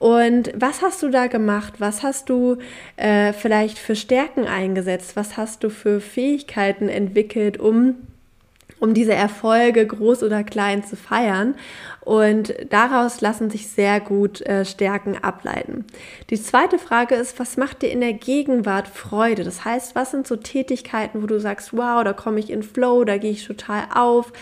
und 0.00 0.50
was 0.56 0.80
hast 0.80 1.02
du 1.02 1.10
da 1.10 1.26
gemacht? 1.26 1.74
Was 1.76 2.02
hast 2.02 2.30
du 2.30 2.56
äh, 2.96 3.34
vielleicht 3.34 3.78
für 3.78 3.94
Stärken 3.94 4.46
eingesetzt? 4.46 5.14
Was 5.14 5.36
hast 5.36 5.62
du 5.62 5.68
für 5.68 6.00
Fähigkeiten 6.00 6.88
entwickelt, 6.88 7.60
um 7.60 7.99
um 8.80 8.94
diese 8.94 9.14
Erfolge 9.14 9.86
groß 9.86 10.22
oder 10.22 10.42
klein 10.42 10.84
zu 10.84 10.96
feiern. 10.96 11.54
Und 12.02 12.54
daraus 12.70 13.20
lassen 13.20 13.50
sich 13.50 13.68
sehr 13.68 14.00
gut 14.00 14.40
äh, 14.40 14.64
Stärken 14.64 15.18
ableiten. 15.18 15.84
Die 16.30 16.42
zweite 16.42 16.78
Frage 16.78 17.14
ist, 17.14 17.38
was 17.38 17.58
macht 17.58 17.82
dir 17.82 17.90
in 17.90 18.00
der 18.00 18.14
Gegenwart 18.14 18.88
Freude? 18.88 19.44
Das 19.44 19.64
heißt, 19.66 19.94
was 19.94 20.10
sind 20.10 20.26
so 20.26 20.36
Tätigkeiten, 20.36 21.22
wo 21.22 21.26
du 21.26 21.38
sagst, 21.38 21.76
wow, 21.76 22.02
da 22.02 22.14
komme 22.14 22.40
ich 22.40 22.50
in 22.50 22.62
Flow, 22.62 23.04
da 23.04 23.18
gehe 23.18 23.32
ich 23.32 23.46
total 23.46 23.84
auf. 23.94 24.32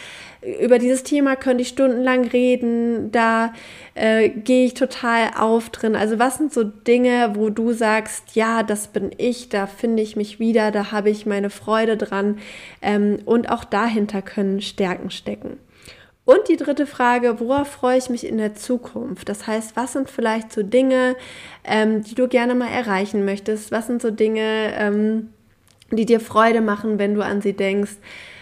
über 0.61 0.79
dieses 0.79 1.03
Thema 1.03 1.35
könnte 1.35 1.63
ich 1.63 1.69
stundenlang 1.69 2.25
reden, 2.27 3.11
da 3.11 3.53
äh, 3.95 4.29
gehe 4.29 4.67
ich 4.67 4.75
total 4.75 5.31
auf 5.37 5.71
drin. 5.71 5.97
Also 5.97 6.21
was 6.21 6.39
sind 6.39 6.53
so 6.53 6.63
Dinge, 6.63 7.33
wo 7.35 7.51
du 7.51 7.73
sagst, 7.73 8.37
ja, 8.37 8.63
das 8.63 8.87
bin 8.87 9.11
ich, 9.19 9.49
da 9.49 9.67
finde 9.67 10.03
ich 10.05 10.15
mich 10.15 10.39
wieder, 10.39 10.71
da 10.71 10.93
habe 10.93 11.11
ich 11.11 11.27
meine 11.27 11.51
Freude 11.51 11.97
dran 11.97 12.39
ähm, 12.83 13.19
und 13.25 13.51
auch 13.51 13.65
dahinter 13.65 14.23
können 14.23 14.61
Stärken 14.61 15.11
stecken. 15.11 15.59
Und 16.29 16.47
die 16.51 16.59
dritte 16.59 16.87
Frage, 16.87 17.41
worauf 17.41 17.69
freue 17.69 17.97
ich 17.97 18.11
mich 18.11 18.27
in 18.27 18.37
der 18.37 18.55
Zukunft? 18.55 19.31
Das 19.31 19.47
heißt, 19.47 19.77
was 19.77 19.95
sind 19.95 20.11
vielleicht 20.11 20.53
so 20.53 20.63
Dinge, 20.63 21.17
ähm, 21.65 22.03
die 22.03 22.15
du 22.15 22.29
gerne 22.29 22.55
mal 22.55 22.69
erreichen 22.69 23.25
möchtest? 23.25 23.73
Was 23.73 23.87
sind 23.87 24.03
so 24.03 24.11
Dinge, 24.11 24.75
ähm, 24.77 25.31
die 25.91 26.05
dir 26.05 26.21
Freude 26.21 26.61
machen, 26.61 26.99
wenn 26.99 27.15
du 27.15 27.25
an 27.25 27.41
sie 27.41 27.55
denkst? 27.55 27.93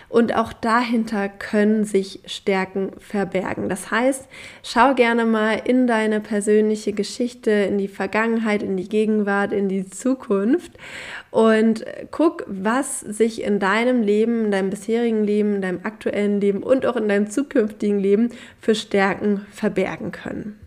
Und 0.09 0.35
auch 0.35 0.53
dahinter 0.53 1.29
können 1.29 1.85
sich 1.85 2.21
Stärken 2.27 2.93
verbergen. 2.99 3.69
Das 3.69 3.91
heißt, 3.91 4.29
schau 4.63 4.95
gerne 4.95 5.25
mal 5.25 5.61
in 5.65 5.87
deine 5.87 6.21
persönliche 6.21 6.93
Geschichte, 6.93 7.51
in 7.51 7.79
die 7.79 7.89
Vergangenheit, 7.89 8.63
in 8.63 8.77
die 8.77 8.89
Gegenwart, 8.89 9.53
in 9.53 9.69
die 9.69 9.89
Zukunft 9.89 10.73
und 11.31 11.85
guck, 12.13 12.45
was 12.47 13.01
sich 13.01 13.43
in 13.43 13.59
deinem 13.59 14.03
Leben, 14.03 14.47
in 14.47 14.51
deinem 14.53 14.71
bisherigen 14.71 15.25
Leben, 15.25 15.57
in 15.57 15.63
deinem 15.63 15.81
aktuellen 15.83 16.41
Leben 16.41 16.63
und 16.63 16.87
auch 16.87 16.97
in 16.97 17.09
deinem 17.09 17.29
zukünftigen 17.29 17.99
Leben 17.99 18.31
für 18.61 18.75
Stärken 18.75 19.45
verbergen 19.51 20.13
können. 20.13 20.59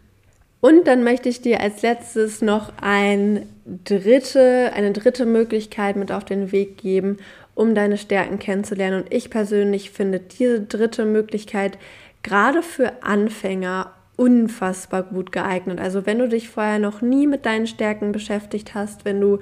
Und 0.61 0.87
dann 0.87 1.03
möchte 1.03 1.29
ich 1.29 1.41
dir 1.41 1.61
als 1.61 1.81
letztes 1.83 2.41
noch 2.41 2.73
ein 2.81 3.47
dritte, 3.85 4.71
eine 4.75 4.91
dritte 4.91 5.25
Möglichkeit 5.25 5.95
mit 5.95 6.11
auf 6.11 6.25
den 6.25 6.51
Weg 6.51 6.77
geben, 6.77 7.17
um 7.59 7.75
deine 7.75 7.97
Stärken 7.97 8.39
kennenzulernen. 8.39 9.03
Und 9.03 9.13
ich 9.13 9.29
persönlich 9.29 9.91
finde 9.91 10.21
diese 10.21 10.61
dritte 10.61 11.03
Möglichkeit 11.03 11.77
gerade 12.23 12.63
für 12.63 13.03
Anfänger 13.03 13.91
unfassbar 14.15 15.03
gut 15.03 15.33
geeignet. 15.33 15.77
Also 15.77 16.05
wenn 16.05 16.19
du 16.19 16.29
dich 16.29 16.47
vorher 16.47 16.79
noch 16.79 17.01
nie 17.01 17.27
mit 17.27 17.45
deinen 17.45 17.67
Stärken 17.67 18.13
beschäftigt 18.13 18.75
hast, 18.75 19.03
wenn 19.03 19.19
du 19.19 19.39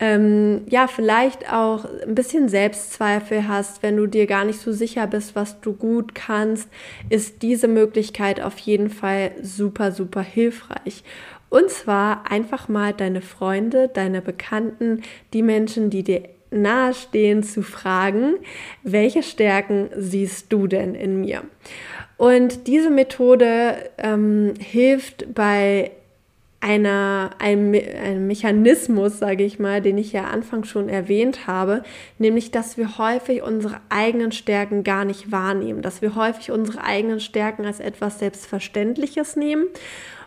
ähm, 0.00 0.62
ja 0.70 0.86
vielleicht 0.86 1.52
auch 1.52 1.84
ein 2.06 2.14
bisschen 2.14 2.48
Selbstzweifel 2.48 3.46
hast, 3.46 3.82
wenn 3.82 3.98
du 3.98 4.06
dir 4.06 4.26
gar 4.26 4.46
nicht 4.46 4.58
so 4.58 4.72
sicher 4.72 5.06
bist, 5.06 5.36
was 5.36 5.60
du 5.60 5.74
gut 5.74 6.14
kannst, 6.14 6.70
ist 7.10 7.42
diese 7.42 7.68
Möglichkeit 7.68 8.40
auf 8.40 8.58
jeden 8.60 8.88
Fall 8.88 9.32
super, 9.42 9.92
super 9.92 10.22
hilfreich. 10.22 11.04
Und 11.50 11.68
zwar 11.68 12.30
einfach 12.30 12.70
mal 12.70 12.94
deine 12.94 13.20
Freunde, 13.20 13.90
deine 13.92 14.22
Bekannten, 14.22 15.02
die 15.34 15.42
Menschen, 15.42 15.90
die 15.90 16.02
dir 16.02 16.22
nahestehen, 16.52 17.42
zu 17.42 17.62
fragen, 17.62 18.34
welche 18.82 19.22
Stärken 19.22 19.90
siehst 19.96 20.52
du 20.52 20.66
denn 20.66 20.94
in 20.94 21.20
mir? 21.20 21.42
Und 22.16 22.66
diese 22.66 22.90
Methode 22.90 23.90
ähm, 23.98 24.54
hilft 24.58 25.34
bei 25.34 25.90
einer, 26.62 27.30
einem, 27.40 27.74
einem 27.74 28.28
Mechanismus, 28.28 29.18
sage 29.18 29.42
ich 29.42 29.58
mal, 29.58 29.82
den 29.82 29.98
ich 29.98 30.12
ja 30.12 30.24
Anfang 30.24 30.62
schon 30.62 30.88
erwähnt 30.88 31.48
habe, 31.48 31.82
nämlich, 32.18 32.52
dass 32.52 32.76
wir 32.76 32.98
häufig 32.98 33.42
unsere 33.42 33.80
eigenen 33.88 34.30
Stärken 34.30 34.84
gar 34.84 35.04
nicht 35.04 35.32
wahrnehmen, 35.32 35.82
dass 35.82 36.02
wir 36.02 36.14
häufig 36.14 36.52
unsere 36.52 36.84
eigenen 36.84 37.18
Stärken 37.18 37.66
als 37.66 37.80
etwas 37.80 38.20
Selbstverständliches 38.20 39.34
nehmen. 39.34 39.66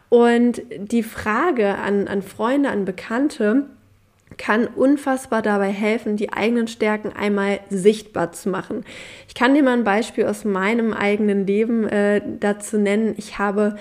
Und 0.09 0.61
die 0.77 1.03
Frage 1.03 1.75
an, 1.75 2.09
an 2.09 2.21
Freunde, 2.21 2.69
an 2.69 2.83
Bekannte, 2.83 3.67
kann 4.37 4.67
unfassbar 4.67 5.41
dabei 5.41 5.69
helfen, 5.69 6.17
die 6.17 6.33
eigenen 6.33 6.67
Stärken 6.67 7.11
einmal 7.13 7.59
sichtbar 7.69 8.31
zu 8.31 8.49
machen. 8.49 8.85
Ich 9.27 9.35
kann 9.35 9.53
dir 9.53 9.63
mal 9.63 9.73
ein 9.73 9.83
Beispiel 9.83 10.25
aus 10.25 10.45
meinem 10.45 10.93
eigenen 10.93 11.45
Leben 11.47 11.87
äh, 11.87 12.21
dazu 12.39 12.77
nennen. 12.77 13.15
Ich 13.17 13.37
habe 13.39 13.75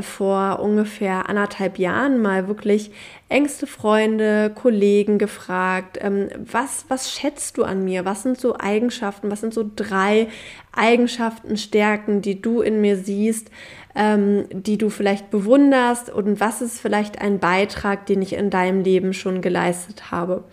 vor 0.00 0.60
ungefähr 0.60 1.28
anderthalb 1.28 1.78
Jahren 1.78 2.20
mal 2.20 2.48
wirklich 2.48 2.90
engste 3.28 3.66
Freunde, 3.66 4.52
Kollegen 4.54 5.18
gefragt, 5.18 5.98
ähm, 6.00 6.28
was, 6.38 6.86
was 6.88 7.12
schätzt 7.12 7.58
du 7.58 7.64
an 7.64 7.84
mir? 7.84 8.04
Was 8.04 8.22
sind 8.22 8.38
so 8.38 8.56
Eigenschaften? 8.58 9.30
Was 9.30 9.40
sind 9.40 9.54
so 9.54 9.68
drei 9.76 10.28
Eigenschaften, 10.72 11.56
Stärken, 11.56 12.22
die 12.22 12.40
du 12.40 12.60
in 12.60 12.80
mir 12.80 12.96
siehst? 12.96 13.50
ähm, 13.94 14.46
die 14.50 14.78
du 14.78 14.90
vielleicht 14.90 15.30
bewunderst 15.30 16.10
und 16.10 16.40
was 16.40 16.60
ist 16.60 16.80
vielleicht 16.80 17.20
ein 17.20 17.38
Beitrag, 17.38 18.06
den 18.06 18.22
ich 18.22 18.34
in 18.34 18.50
deinem 18.50 18.82
Leben 18.82 19.12
schon 19.12 19.40
geleistet 19.40 20.10
habe. 20.10 20.44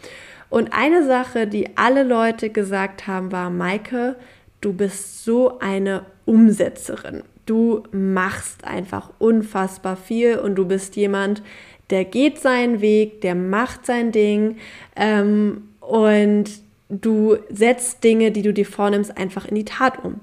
Und 0.50 0.74
eine 0.74 1.06
Sache, 1.06 1.48
die 1.48 1.78
alle 1.78 2.04
Leute 2.04 2.50
gesagt 2.50 3.08
haben, 3.08 3.32
war, 3.32 3.50
Maike, 3.50 4.16
du 4.60 4.74
bist 4.74 5.24
so 5.24 5.60
eine 5.60 6.06
Umsetzerin. 6.26 7.24
Du 7.46 7.84
machst 7.92 8.66
einfach 8.66 9.12
unfassbar 9.20 9.96
viel 9.96 10.38
und 10.38 10.56
du 10.56 10.66
bist 10.66 10.96
jemand, 10.96 11.42
der 11.90 12.06
geht 12.06 12.40
seinen 12.40 12.82
Weg, 12.82 13.22
der 13.22 13.36
macht 13.36 13.86
sein 13.86 14.12
Ding 14.12 14.58
ähm, 14.96 15.70
und 15.80 16.46
du 16.90 17.38
setzt 17.50 18.04
Dinge, 18.04 18.32
die 18.32 18.42
du 18.42 18.54
dir 18.54 18.66
vornimmst, 18.66 19.18
einfach 19.18 19.46
in 19.46 19.56
die 19.56 19.66
Tat 19.66 20.04
um. 20.04 20.20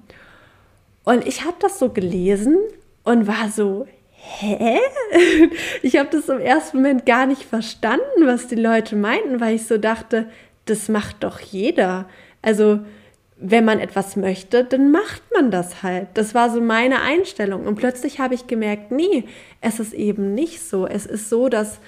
Und 1.04 1.26
ich 1.26 1.44
habe 1.44 1.56
das 1.60 1.78
so 1.78 1.90
gelesen 1.90 2.58
und 3.04 3.26
war 3.26 3.48
so, 3.50 3.86
hä? 4.10 4.78
Ich 5.82 5.96
habe 5.96 6.10
das 6.10 6.28
im 6.28 6.40
ersten 6.40 6.78
Moment 6.78 7.06
gar 7.06 7.26
nicht 7.26 7.42
verstanden, 7.42 8.26
was 8.26 8.48
die 8.48 8.56
Leute 8.56 8.96
meinten, 8.96 9.40
weil 9.40 9.54
ich 9.54 9.66
so 9.66 9.78
dachte, 9.78 10.28
das 10.66 10.88
macht 10.88 11.24
doch 11.24 11.40
jeder. 11.40 12.08
Also, 12.42 12.80
wenn 13.40 13.64
man 13.64 13.78
etwas 13.78 14.16
möchte, 14.16 14.64
dann 14.64 14.90
macht 14.90 15.22
man 15.32 15.50
das 15.50 15.82
halt. 15.82 16.08
Das 16.14 16.34
war 16.34 16.50
so 16.50 16.60
meine 16.60 17.02
Einstellung. 17.02 17.66
Und 17.66 17.76
plötzlich 17.76 18.18
habe 18.18 18.34
ich 18.34 18.46
gemerkt, 18.46 18.90
nee, 18.90 19.24
es 19.60 19.78
ist 19.78 19.94
eben 19.94 20.34
nicht 20.34 20.60
so. 20.60 20.86
Es 20.86 21.06
ist 21.06 21.28
so, 21.28 21.48
dass 21.48 21.78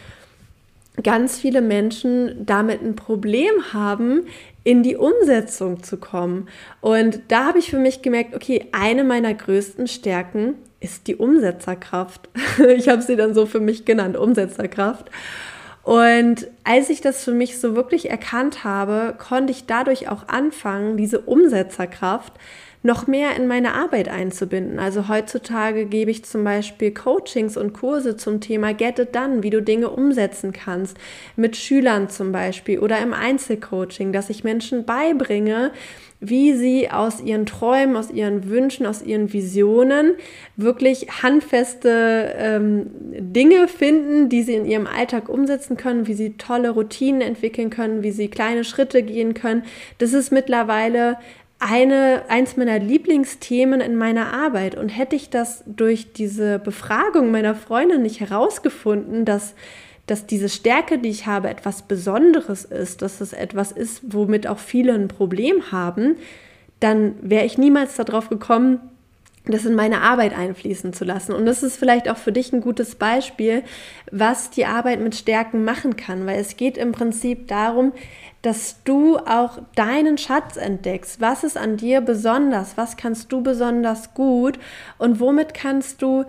ganz 1.02 1.38
viele 1.38 1.60
Menschen 1.60 2.46
damit 2.46 2.82
ein 2.82 2.94
Problem 2.94 3.72
haben, 3.72 4.26
in 4.62 4.82
die 4.82 4.96
Umsetzung 4.96 5.82
zu 5.82 5.96
kommen. 5.96 6.48
Und 6.80 7.20
da 7.28 7.46
habe 7.46 7.58
ich 7.58 7.70
für 7.70 7.78
mich 7.78 8.02
gemerkt, 8.02 8.34
okay, 8.34 8.66
eine 8.72 9.04
meiner 9.04 9.34
größten 9.34 9.88
Stärken 9.88 10.54
ist 10.80 11.06
die 11.06 11.16
Umsetzerkraft. 11.16 12.28
Ich 12.76 12.88
habe 12.88 13.02
sie 13.02 13.16
dann 13.16 13.34
so 13.34 13.46
für 13.46 13.60
mich 13.60 13.84
genannt, 13.84 14.16
Umsetzerkraft. 14.16 15.10
Und 15.82 16.46
als 16.64 16.90
ich 16.90 17.00
das 17.00 17.24
für 17.24 17.32
mich 17.32 17.58
so 17.58 17.74
wirklich 17.74 18.10
erkannt 18.10 18.64
habe, 18.64 19.14
konnte 19.18 19.50
ich 19.50 19.66
dadurch 19.66 20.08
auch 20.08 20.28
anfangen, 20.28 20.96
diese 20.96 21.20
Umsetzerkraft 21.20 22.34
noch 22.82 23.06
mehr 23.06 23.36
in 23.36 23.46
meine 23.46 23.74
Arbeit 23.74 24.08
einzubinden. 24.08 24.78
Also 24.78 25.08
heutzutage 25.08 25.84
gebe 25.84 26.10
ich 26.10 26.24
zum 26.24 26.44
Beispiel 26.44 26.92
Coachings 26.92 27.56
und 27.56 27.74
Kurse 27.74 28.16
zum 28.16 28.40
Thema 28.40 28.72
Get 28.72 28.98
It 28.98 29.14
Done, 29.14 29.42
wie 29.42 29.50
du 29.50 29.60
Dinge 29.60 29.90
umsetzen 29.90 30.52
kannst, 30.52 30.96
mit 31.36 31.56
Schülern 31.56 32.08
zum 32.08 32.32
Beispiel 32.32 32.78
oder 32.78 32.98
im 33.00 33.12
Einzelcoaching, 33.12 34.12
dass 34.12 34.30
ich 34.30 34.44
Menschen 34.44 34.86
beibringe, 34.86 35.72
wie 36.20 36.52
sie 36.52 36.90
aus 36.90 37.20
ihren 37.22 37.46
Träumen, 37.46 37.96
aus 37.96 38.10
ihren 38.10 38.48
Wünschen, 38.48 38.86
aus 38.86 39.02
ihren 39.02 39.32
Visionen 39.32 40.14
wirklich 40.56 41.22
handfeste 41.22 42.34
ähm, 42.36 42.90
Dinge 42.92 43.68
finden, 43.68 44.28
die 44.28 44.42
sie 44.42 44.54
in 44.54 44.66
ihrem 44.66 44.86
Alltag 44.86 45.30
umsetzen 45.30 45.78
können, 45.78 46.06
wie 46.06 46.14
sie 46.14 46.36
tolle 46.36 46.70
Routinen 46.70 47.22
entwickeln 47.22 47.70
können, 47.70 48.02
wie 48.02 48.10
sie 48.10 48.28
kleine 48.28 48.64
Schritte 48.64 49.02
gehen 49.02 49.32
können. 49.32 49.64
Das 49.98 50.12
ist 50.12 50.30
mittlerweile 50.30 51.16
eine, 51.60 52.24
eins 52.28 52.56
meiner 52.56 52.78
Lieblingsthemen 52.78 53.80
in 53.80 53.96
meiner 53.96 54.32
Arbeit. 54.32 54.74
Und 54.74 54.88
hätte 54.88 55.14
ich 55.14 55.30
das 55.30 55.62
durch 55.66 56.12
diese 56.12 56.58
Befragung 56.58 57.30
meiner 57.30 57.54
Freundin 57.54 58.02
nicht 58.02 58.20
herausgefunden, 58.20 59.24
dass 59.24 59.54
dass 60.06 60.26
diese 60.26 60.48
Stärke, 60.48 60.98
die 60.98 61.08
ich 61.08 61.26
habe, 61.26 61.48
etwas 61.48 61.82
Besonderes 61.82 62.64
ist, 62.64 63.00
dass 63.00 63.20
es 63.20 63.32
etwas 63.32 63.70
ist, 63.70 64.12
womit 64.12 64.48
auch 64.48 64.58
viele 64.58 64.92
ein 64.92 65.06
Problem 65.06 65.70
haben, 65.70 66.16
dann 66.80 67.14
wäre 67.22 67.46
ich 67.46 67.58
niemals 67.58 67.94
darauf 67.94 68.28
gekommen, 68.28 68.80
das 69.44 69.64
in 69.64 69.74
meine 69.74 70.00
Arbeit 70.00 70.36
einfließen 70.36 70.92
zu 70.92 71.04
lassen. 71.04 71.32
Und 71.32 71.46
das 71.46 71.62
ist 71.62 71.76
vielleicht 71.76 72.08
auch 72.08 72.16
für 72.16 72.32
dich 72.32 72.52
ein 72.52 72.60
gutes 72.60 72.96
Beispiel, 72.96 73.62
was 74.10 74.50
die 74.50 74.66
Arbeit 74.66 75.00
mit 75.00 75.14
Stärken 75.14 75.64
machen 75.64 75.94
kann, 75.94 76.26
weil 76.26 76.40
es 76.40 76.56
geht 76.56 76.76
im 76.76 76.90
Prinzip 76.90 77.46
darum, 77.46 77.92
dass 78.42 78.83
du 78.85 79.18
auch 79.18 79.59
deinen 79.74 80.16
Schatz 80.16 80.57
entdeckst. 80.57 81.20
Was 81.20 81.44
ist 81.44 81.59
an 81.59 81.76
dir 81.76 82.00
besonders? 82.00 82.76
Was 82.76 82.96
kannst 82.96 83.31
du 83.33 83.42
besonders 83.42 84.14
gut? 84.14 84.59
Und 84.98 85.20
womit 85.20 85.53
kannst 85.53 86.00
du 86.00 86.24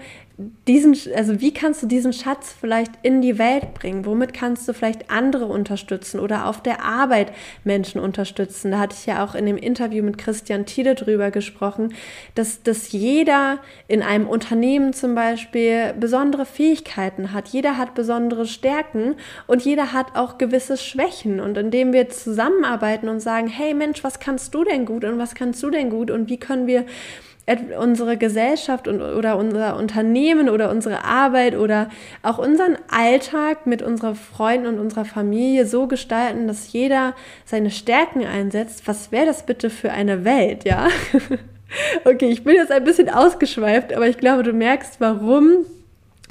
diesen, 0.68 0.96
also 1.16 1.42
wie 1.42 1.54
kannst 1.54 1.84
du 1.84 1.88
diesen 1.88 2.14
Schatz 2.14 2.56
vielleicht 2.60 2.92
in 3.02 3.22
die 3.22 3.38
Welt 3.38 3.74
bringen? 3.74 4.06
Womit 4.06 4.34
kannst 4.34 4.68
du 4.68 4.74
vielleicht 4.74 5.10
andere 5.10 5.46
unterstützen 5.46 6.20
oder 6.20 6.46
auf 6.48 6.62
der 6.62 6.84
Arbeit 6.84 7.32
Menschen 7.64 8.00
unterstützen? 8.00 8.72
Da 8.72 8.80
hatte 8.80 8.96
ich 9.00 9.06
ja 9.06 9.24
auch 9.24 9.36
in 9.36 9.46
dem 9.46 9.58
Interview 9.58 10.04
mit 10.04 10.18
Christian 10.18 10.66
Thiele 10.66 10.96
drüber 10.96 11.32
gesprochen, 11.32 11.94
dass, 12.36 12.64
dass 12.64 12.92
jeder 12.92 13.60
in 13.88 14.02
einem 14.02 14.28
Unternehmen 14.28 14.94
zum 14.94 15.16
Beispiel 15.16 15.94
besondere 16.00 16.46
Fähigkeiten 16.46 17.34
hat. 17.34 17.50
Jeder 17.50 17.78
hat 17.78 17.94
besondere 17.94 18.46
Stärken 18.46 19.16
und 19.48 19.64
jeder 19.64 19.94
hat 19.94 20.16
auch 20.16 20.38
gewisse 20.38 20.78
Schwächen. 20.78 21.40
Und 21.40 21.58
indem 21.58 21.94
wir 21.94 22.10
zusammenarbeiten 22.10 23.10
und 23.10 23.20
sagen, 23.20 23.48
hey 23.48 23.74
Mensch, 23.74 24.04
was 24.04 24.20
kannst 24.20 24.54
du 24.54 24.64
denn 24.64 24.86
gut 24.86 25.06
und 25.06 25.18
was 25.18 25.36
kannst 25.36 25.62
du 25.64 25.70
denn 25.70 25.90
gut 25.90 26.12
und 26.12 26.30
wie 26.30 26.38
können 26.38 26.68
wir 26.68 26.86
unsere 27.80 28.18
Gesellschaft 28.18 28.88
und, 28.88 29.02
oder 29.02 29.38
unser 29.38 29.78
Unternehmen 29.78 30.50
oder 30.50 30.70
unsere 30.70 31.04
Arbeit 31.04 31.56
oder 31.56 31.90
auch 32.24 32.38
unseren 32.38 32.78
Alltag 32.90 33.68
mit 33.68 33.82
unseren 33.82 34.16
Freunden 34.16 34.68
und 34.68 34.80
unserer 34.80 35.06
Familie 35.06 35.66
so 35.66 35.88
gestalten, 35.88 36.48
dass 36.48 36.72
jeder 36.74 37.14
seine 37.46 37.72
Stärken 37.72 38.26
einsetzt, 38.26 38.88
was 38.88 39.12
wäre 39.12 39.26
das 39.26 39.46
bitte 39.46 39.70
für 39.70 39.92
eine 39.92 40.24
Welt, 40.24 40.64
ja? 40.64 40.88
okay, 42.06 42.30
ich 42.30 42.44
bin 42.44 42.56
jetzt 42.56 42.72
ein 42.72 42.84
bisschen 42.84 43.10
ausgeschweift, 43.10 43.94
aber 43.94 44.08
ich 44.08 44.18
glaube, 44.18 44.44
du 44.44 44.54
merkst, 44.54 45.00
warum 45.00 45.66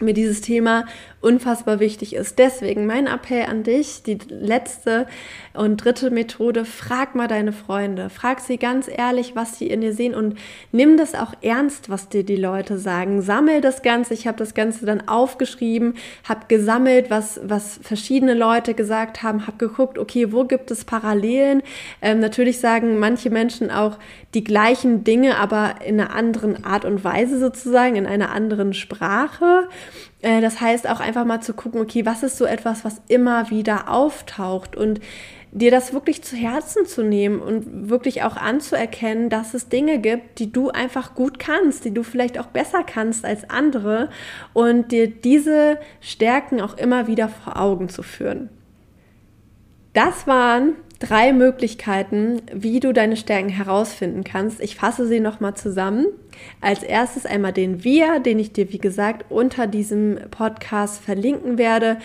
mir 0.00 0.14
dieses 0.14 0.40
Thema 0.40 0.86
unfassbar 1.20 1.80
wichtig 1.80 2.14
ist. 2.14 2.38
Deswegen 2.38 2.86
mein 2.86 3.06
Appell 3.06 3.44
an 3.44 3.62
dich, 3.62 4.02
die 4.02 4.18
letzte 4.28 5.06
und 5.52 5.76
dritte 5.84 6.10
Methode, 6.10 6.64
frag 6.64 7.14
mal 7.14 7.28
deine 7.28 7.52
Freunde, 7.52 8.08
frag 8.08 8.40
sie 8.40 8.56
ganz 8.56 8.88
ehrlich, 8.88 9.36
was 9.36 9.58
sie 9.58 9.68
in 9.68 9.82
dir 9.82 9.92
sehen 9.92 10.14
und 10.14 10.38
nimm 10.72 10.96
das 10.96 11.14
auch 11.14 11.34
ernst, 11.42 11.90
was 11.90 12.08
dir 12.08 12.24
die 12.24 12.36
Leute 12.36 12.78
sagen. 12.78 13.20
Sammel 13.20 13.60
das 13.60 13.82
Ganze, 13.82 14.14
ich 14.14 14.26
habe 14.26 14.38
das 14.38 14.54
Ganze 14.54 14.86
dann 14.86 15.08
aufgeschrieben, 15.08 15.94
habe 16.26 16.46
gesammelt, 16.48 17.10
was, 17.10 17.40
was 17.44 17.78
verschiedene 17.82 18.34
Leute 18.34 18.72
gesagt 18.72 19.22
haben, 19.22 19.46
habe 19.46 19.58
geguckt, 19.58 19.98
okay, 19.98 20.32
wo 20.32 20.44
gibt 20.44 20.70
es 20.70 20.84
Parallelen? 20.84 21.62
Ähm, 22.00 22.20
natürlich 22.20 22.60
sagen 22.60 22.98
manche 22.98 23.28
Menschen 23.28 23.70
auch 23.70 23.98
die 24.32 24.44
gleichen 24.44 25.04
Dinge, 25.04 25.36
aber 25.36 25.74
in 25.84 26.00
einer 26.00 26.14
anderen 26.14 26.64
Art 26.64 26.84
und 26.86 27.04
Weise 27.04 27.38
sozusagen, 27.38 27.96
in 27.96 28.06
einer 28.06 28.30
anderen 28.30 28.72
Sprache. 28.72 29.68
Äh, 30.22 30.40
das 30.40 30.60
heißt 30.60 30.88
auch 30.88 31.00
einfach 31.00 31.24
mal 31.24 31.40
zu 31.40 31.54
gucken, 31.54 31.80
okay, 31.80 32.06
was 32.06 32.22
ist 32.22 32.36
so 32.36 32.44
etwas, 32.44 32.84
was 32.84 33.00
immer 33.08 33.50
wieder 33.50 33.88
auftaucht 33.88 34.76
und 34.76 35.00
dir 35.52 35.70
das 35.70 35.92
wirklich 35.92 36.22
zu 36.22 36.36
Herzen 36.36 36.86
zu 36.86 37.02
nehmen 37.02 37.40
und 37.40 37.90
wirklich 37.90 38.22
auch 38.22 38.36
anzuerkennen, 38.36 39.30
dass 39.30 39.52
es 39.54 39.68
Dinge 39.68 39.98
gibt, 39.98 40.38
die 40.38 40.52
du 40.52 40.70
einfach 40.70 41.14
gut 41.14 41.38
kannst, 41.40 41.84
die 41.84 41.92
du 41.92 42.04
vielleicht 42.04 42.38
auch 42.38 42.46
besser 42.46 42.84
kannst 42.84 43.24
als 43.24 43.50
andere 43.50 44.10
und 44.52 44.92
dir 44.92 45.08
diese 45.08 45.78
Stärken 46.00 46.60
auch 46.60 46.76
immer 46.76 47.08
wieder 47.08 47.28
vor 47.28 47.60
Augen 47.60 47.88
zu 47.88 48.02
führen. 48.02 48.48
Das 49.92 50.28
waren 50.28 50.74
drei 51.00 51.32
Möglichkeiten, 51.32 52.42
wie 52.52 52.78
du 52.78 52.92
deine 52.92 53.16
Stärken 53.16 53.48
herausfinden 53.48 54.22
kannst. 54.22 54.60
Ich 54.60 54.76
fasse 54.76 55.06
sie 55.06 55.18
nochmal 55.18 55.54
zusammen. 55.54 56.06
Als 56.60 56.82
erstes 56.82 57.26
einmal 57.26 57.52
den 57.52 57.82
Wir, 57.82 58.20
den 58.20 58.38
ich 58.38 58.52
dir, 58.52 58.70
wie 58.72 58.78
gesagt, 58.78 59.24
unter 59.30 59.66
diesem 59.66 60.18
Podcast 60.30 61.02
verlinken 61.02 61.58
werde. 61.58 61.96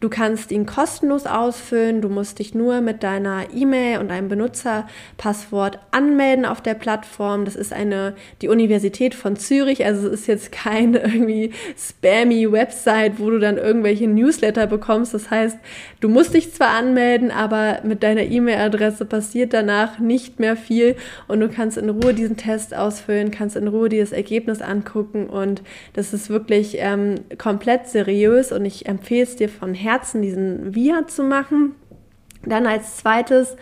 Du 0.00 0.08
kannst 0.08 0.52
ihn 0.52 0.64
kostenlos 0.64 1.26
ausfüllen. 1.26 2.00
Du 2.00 2.08
musst 2.08 2.38
dich 2.38 2.54
nur 2.54 2.80
mit 2.80 3.02
deiner 3.02 3.52
E-Mail 3.52 3.98
und 3.98 4.12
einem 4.12 4.28
Benutzerpasswort 4.28 5.80
anmelden 5.90 6.44
auf 6.44 6.60
der 6.60 6.74
Plattform. 6.74 7.44
Das 7.44 7.56
ist 7.56 7.72
eine, 7.72 8.14
die 8.40 8.46
Universität 8.46 9.16
von 9.16 9.34
Zürich. 9.34 9.84
Also 9.84 10.06
es 10.06 10.20
ist 10.20 10.26
jetzt 10.28 10.52
keine 10.52 10.98
irgendwie 11.02 11.50
spammy 11.76 12.50
Website, 12.50 13.18
wo 13.18 13.28
du 13.30 13.40
dann 13.40 13.58
irgendwelche 13.58 14.06
Newsletter 14.06 14.68
bekommst. 14.68 15.14
Das 15.14 15.32
heißt, 15.32 15.58
du 16.00 16.08
musst 16.08 16.32
dich 16.32 16.54
zwar 16.54 16.70
anmelden, 16.70 17.32
aber 17.32 17.80
mit 17.82 18.04
deiner 18.04 18.22
E-Mail-Adresse 18.22 19.04
passiert 19.04 19.52
danach 19.52 19.98
nicht 19.98 20.38
mehr 20.38 20.56
viel 20.56 20.94
und 21.26 21.40
du 21.40 21.48
kannst 21.48 21.76
in 21.76 21.90
Ruhe 21.90 22.14
diesen 22.14 22.36
Test 22.36 22.72
ausfüllen, 22.72 23.32
kannst 23.32 23.56
in 23.56 23.66
Ruhe 23.66 23.88
dir 23.88 24.02
das 24.02 24.12
Ergebnis 24.12 24.62
angucken 24.62 25.26
und 25.26 25.62
das 25.94 26.12
ist 26.12 26.30
wirklich 26.30 26.76
ähm, 26.78 27.16
komplett 27.36 27.88
seriös 27.88 28.52
und 28.52 28.64
ich 28.64 28.86
empfehle 28.86 29.24
es 29.24 29.34
dir 29.34 29.48
von 29.48 29.74
Herzen 29.74 29.87
Herzen 29.88 30.22
diesen 30.22 30.74
Wir 30.74 31.06
zu 31.06 31.22
machen. 31.22 31.74
Dann 32.44 32.66
als 32.66 32.98
zweites 32.98 33.56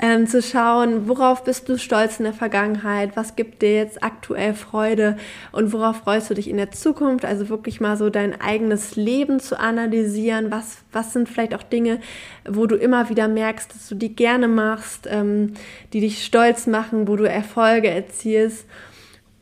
ähm, 0.00 0.26
zu 0.26 0.42
schauen, 0.42 1.08
worauf 1.08 1.44
bist 1.44 1.68
du 1.68 1.78
stolz 1.78 2.18
in 2.18 2.24
der 2.24 2.32
Vergangenheit, 2.32 3.16
was 3.16 3.36
gibt 3.36 3.62
dir 3.62 3.74
jetzt 3.74 4.02
aktuell 4.02 4.54
Freude 4.54 5.16
und 5.52 5.72
worauf 5.72 5.98
freust 5.98 6.30
du 6.30 6.34
dich 6.34 6.48
in 6.48 6.56
der 6.56 6.72
Zukunft. 6.72 7.24
Also 7.24 7.48
wirklich 7.48 7.80
mal 7.80 7.96
so 7.96 8.10
dein 8.10 8.40
eigenes 8.40 8.96
Leben 8.96 9.38
zu 9.38 9.58
analysieren, 9.58 10.50
was, 10.50 10.78
was 10.90 11.12
sind 11.12 11.28
vielleicht 11.28 11.54
auch 11.54 11.62
Dinge, 11.62 12.00
wo 12.48 12.66
du 12.66 12.74
immer 12.74 13.08
wieder 13.08 13.28
merkst, 13.28 13.72
dass 13.72 13.88
du 13.88 13.94
die 13.94 14.16
gerne 14.16 14.48
machst, 14.48 15.06
ähm, 15.08 15.54
die 15.92 16.00
dich 16.00 16.24
stolz 16.24 16.66
machen, 16.66 17.06
wo 17.06 17.16
du 17.16 17.28
Erfolge 17.28 17.88
erzielst. 17.88 18.66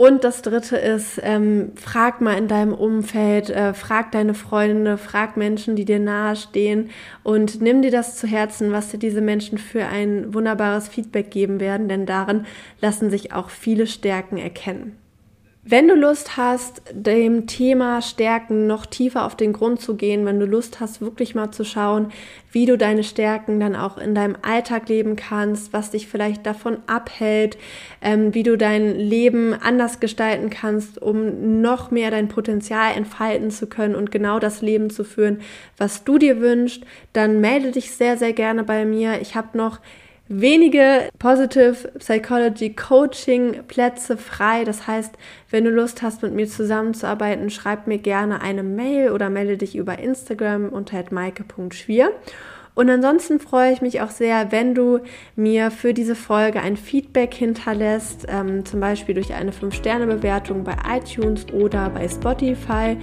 Und 0.02 0.24
das 0.24 0.42
dritte 0.42 0.76
ist, 0.78 1.20
ähm, 1.22 1.74
frag 1.76 2.20
mal 2.20 2.36
in 2.36 2.48
deinem 2.48 2.74
Umfeld, 2.74 3.50
äh, 3.50 3.72
frag 3.72 4.10
deine 4.10 4.34
Freunde, 4.34 4.98
frag 4.98 5.36
Menschen, 5.36 5.76
die 5.76 5.84
dir 5.84 6.00
nahestehen 6.00 6.90
und 7.22 7.62
nimm 7.62 7.82
dir 7.82 7.92
das 7.92 8.16
zu 8.16 8.26
Herzen, 8.26 8.72
was 8.72 8.88
dir 8.88 8.98
diese 8.98 9.20
Menschen 9.20 9.58
für 9.58 9.86
ein 9.86 10.34
wunderbares 10.34 10.88
Feedback 10.88 11.30
geben 11.30 11.60
werden, 11.60 11.86
denn 11.86 12.04
darin 12.04 12.46
lassen 12.80 13.10
sich 13.10 13.32
auch 13.32 13.48
viele 13.48 13.86
Stärken 13.86 14.38
erkennen. 14.38 14.98
Wenn 15.64 15.86
du 15.86 15.94
Lust 15.94 16.36
hast, 16.36 16.82
dem 16.92 17.46
Thema 17.46 18.02
Stärken 18.02 18.66
noch 18.66 18.84
tiefer 18.84 19.24
auf 19.24 19.36
den 19.36 19.52
Grund 19.52 19.80
zu 19.80 19.94
gehen, 19.94 20.26
wenn 20.26 20.40
du 20.40 20.44
Lust 20.44 20.80
hast, 20.80 21.00
wirklich 21.00 21.36
mal 21.36 21.52
zu 21.52 21.64
schauen, 21.64 22.10
wie 22.50 22.66
du 22.66 22.76
deine 22.76 23.04
Stärken 23.04 23.60
dann 23.60 23.76
auch 23.76 23.96
in 23.96 24.12
deinem 24.12 24.36
Alltag 24.42 24.88
leben 24.88 25.14
kannst, 25.14 25.72
was 25.72 25.92
dich 25.92 26.08
vielleicht 26.08 26.46
davon 26.46 26.78
abhält, 26.88 27.58
ähm, 28.00 28.34
wie 28.34 28.42
du 28.42 28.58
dein 28.58 28.96
Leben 28.96 29.54
anders 29.54 30.00
gestalten 30.00 30.50
kannst, 30.50 31.00
um 31.00 31.60
noch 31.62 31.92
mehr 31.92 32.10
dein 32.10 32.26
Potenzial 32.26 32.96
entfalten 32.96 33.52
zu 33.52 33.68
können 33.68 33.94
und 33.94 34.10
genau 34.10 34.40
das 34.40 34.62
Leben 34.62 34.90
zu 34.90 35.04
führen, 35.04 35.42
was 35.76 36.02
du 36.02 36.18
dir 36.18 36.40
wünschst, 36.40 36.82
dann 37.12 37.40
melde 37.40 37.70
dich 37.70 37.92
sehr, 37.92 38.16
sehr 38.16 38.32
gerne 38.32 38.64
bei 38.64 38.84
mir. 38.84 39.20
Ich 39.20 39.36
habe 39.36 39.56
noch 39.56 39.78
wenige 40.40 41.08
Positive 41.18 41.92
Psychology 41.98 42.74
Coaching 42.74 43.64
Plätze 43.68 44.16
frei. 44.16 44.64
Das 44.64 44.86
heißt, 44.86 45.14
wenn 45.50 45.64
du 45.64 45.70
Lust 45.70 46.02
hast, 46.02 46.22
mit 46.22 46.32
mir 46.32 46.48
zusammenzuarbeiten, 46.48 47.50
schreib 47.50 47.86
mir 47.86 47.98
gerne 47.98 48.40
eine 48.40 48.62
Mail 48.62 49.10
oder 49.10 49.30
melde 49.30 49.58
dich 49.58 49.76
über 49.76 49.98
Instagram 49.98 50.68
unter 50.68 51.04
maike.schwier. 51.10 52.12
Und 52.74 52.88
ansonsten 52.88 53.38
freue 53.38 53.72
ich 53.72 53.82
mich 53.82 54.00
auch 54.00 54.10
sehr, 54.10 54.50
wenn 54.50 54.74
du 54.74 55.00
mir 55.36 55.70
für 55.70 55.92
diese 55.92 56.14
Folge 56.14 56.60
ein 56.60 56.76
Feedback 56.76 57.34
hinterlässt, 57.34 58.26
ähm, 58.28 58.64
zum 58.64 58.80
Beispiel 58.80 59.14
durch 59.14 59.34
eine 59.34 59.50
5-Sterne-Bewertung 59.50 60.64
bei 60.64 60.74
iTunes 60.88 61.46
oder 61.52 61.90
bei 61.90 62.08
Spotify. 62.08 62.96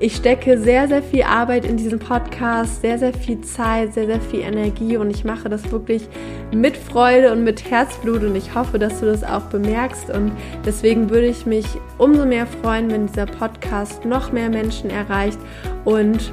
Ich 0.00 0.16
stecke 0.16 0.58
sehr, 0.58 0.88
sehr 0.88 1.02
viel 1.02 1.22
Arbeit 1.22 1.64
in 1.64 1.76
diesen 1.76 2.00
Podcast, 2.00 2.80
sehr, 2.80 2.98
sehr 2.98 3.14
viel 3.14 3.40
Zeit, 3.42 3.94
sehr, 3.94 4.06
sehr 4.06 4.20
viel 4.20 4.40
Energie 4.40 4.96
und 4.96 5.08
ich 5.08 5.24
mache 5.24 5.48
das 5.48 5.70
wirklich 5.70 6.08
mit 6.52 6.76
Freude 6.76 7.30
und 7.30 7.44
mit 7.44 7.70
Herzblut 7.70 8.24
und 8.24 8.34
ich 8.34 8.52
hoffe, 8.52 8.80
dass 8.80 8.98
du 8.98 9.06
das 9.06 9.22
auch 9.22 9.44
bemerkst 9.44 10.10
und 10.10 10.32
deswegen 10.66 11.10
würde 11.10 11.28
ich 11.28 11.46
mich 11.46 11.66
umso 11.98 12.26
mehr 12.26 12.46
freuen, 12.48 12.90
wenn 12.90 13.06
dieser 13.06 13.26
Podcast 13.26 14.04
noch 14.04 14.32
mehr 14.32 14.48
Menschen 14.48 14.90
erreicht 14.90 15.38
und 15.84 16.32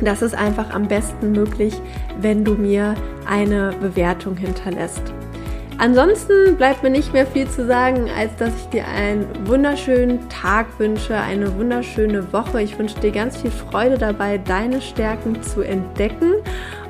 das 0.00 0.22
ist 0.22 0.34
einfach 0.34 0.70
am 0.70 0.88
besten 0.88 1.32
möglich, 1.32 1.74
wenn 2.20 2.44
du 2.44 2.54
mir 2.54 2.94
eine 3.26 3.72
Bewertung 3.80 4.36
hinterlässt. 4.36 5.02
Ansonsten 5.78 6.56
bleibt 6.56 6.82
mir 6.82 6.90
nicht 6.90 7.12
mehr 7.12 7.26
viel 7.26 7.46
zu 7.48 7.66
sagen, 7.66 8.08
als 8.16 8.34
dass 8.36 8.50
ich 8.56 8.66
dir 8.70 8.86
einen 8.88 9.26
wunderschönen 9.46 10.26
Tag 10.30 10.66
wünsche, 10.78 11.14
eine 11.14 11.54
wunderschöne 11.58 12.32
Woche. 12.32 12.62
Ich 12.62 12.78
wünsche 12.78 12.98
dir 13.00 13.10
ganz 13.10 13.36
viel 13.36 13.50
Freude 13.50 13.98
dabei, 13.98 14.38
deine 14.38 14.80
Stärken 14.80 15.42
zu 15.42 15.60
entdecken 15.60 16.32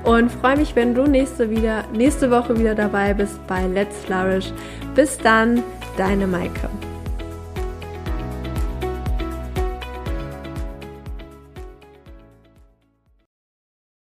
und 0.04 0.30
freue 0.30 0.56
mich, 0.56 0.76
wenn 0.76 0.94
du 0.94 1.02
nächste, 1.02 1.50
wieder, 1.50 1.82
nächste 1.92 2.30
Woche 2.30 2.56
wieder 2.56 2.76
dabei 2.76 3.12
bist 3.12 3.44
bei 3.48 3.66
Let's 3.66 3.96
Flourish. 4.04 4.52
Bis 4.94 5.18
dann, 5.18 5.64
deine 5.96 6.28
Maike. 6.28 6.70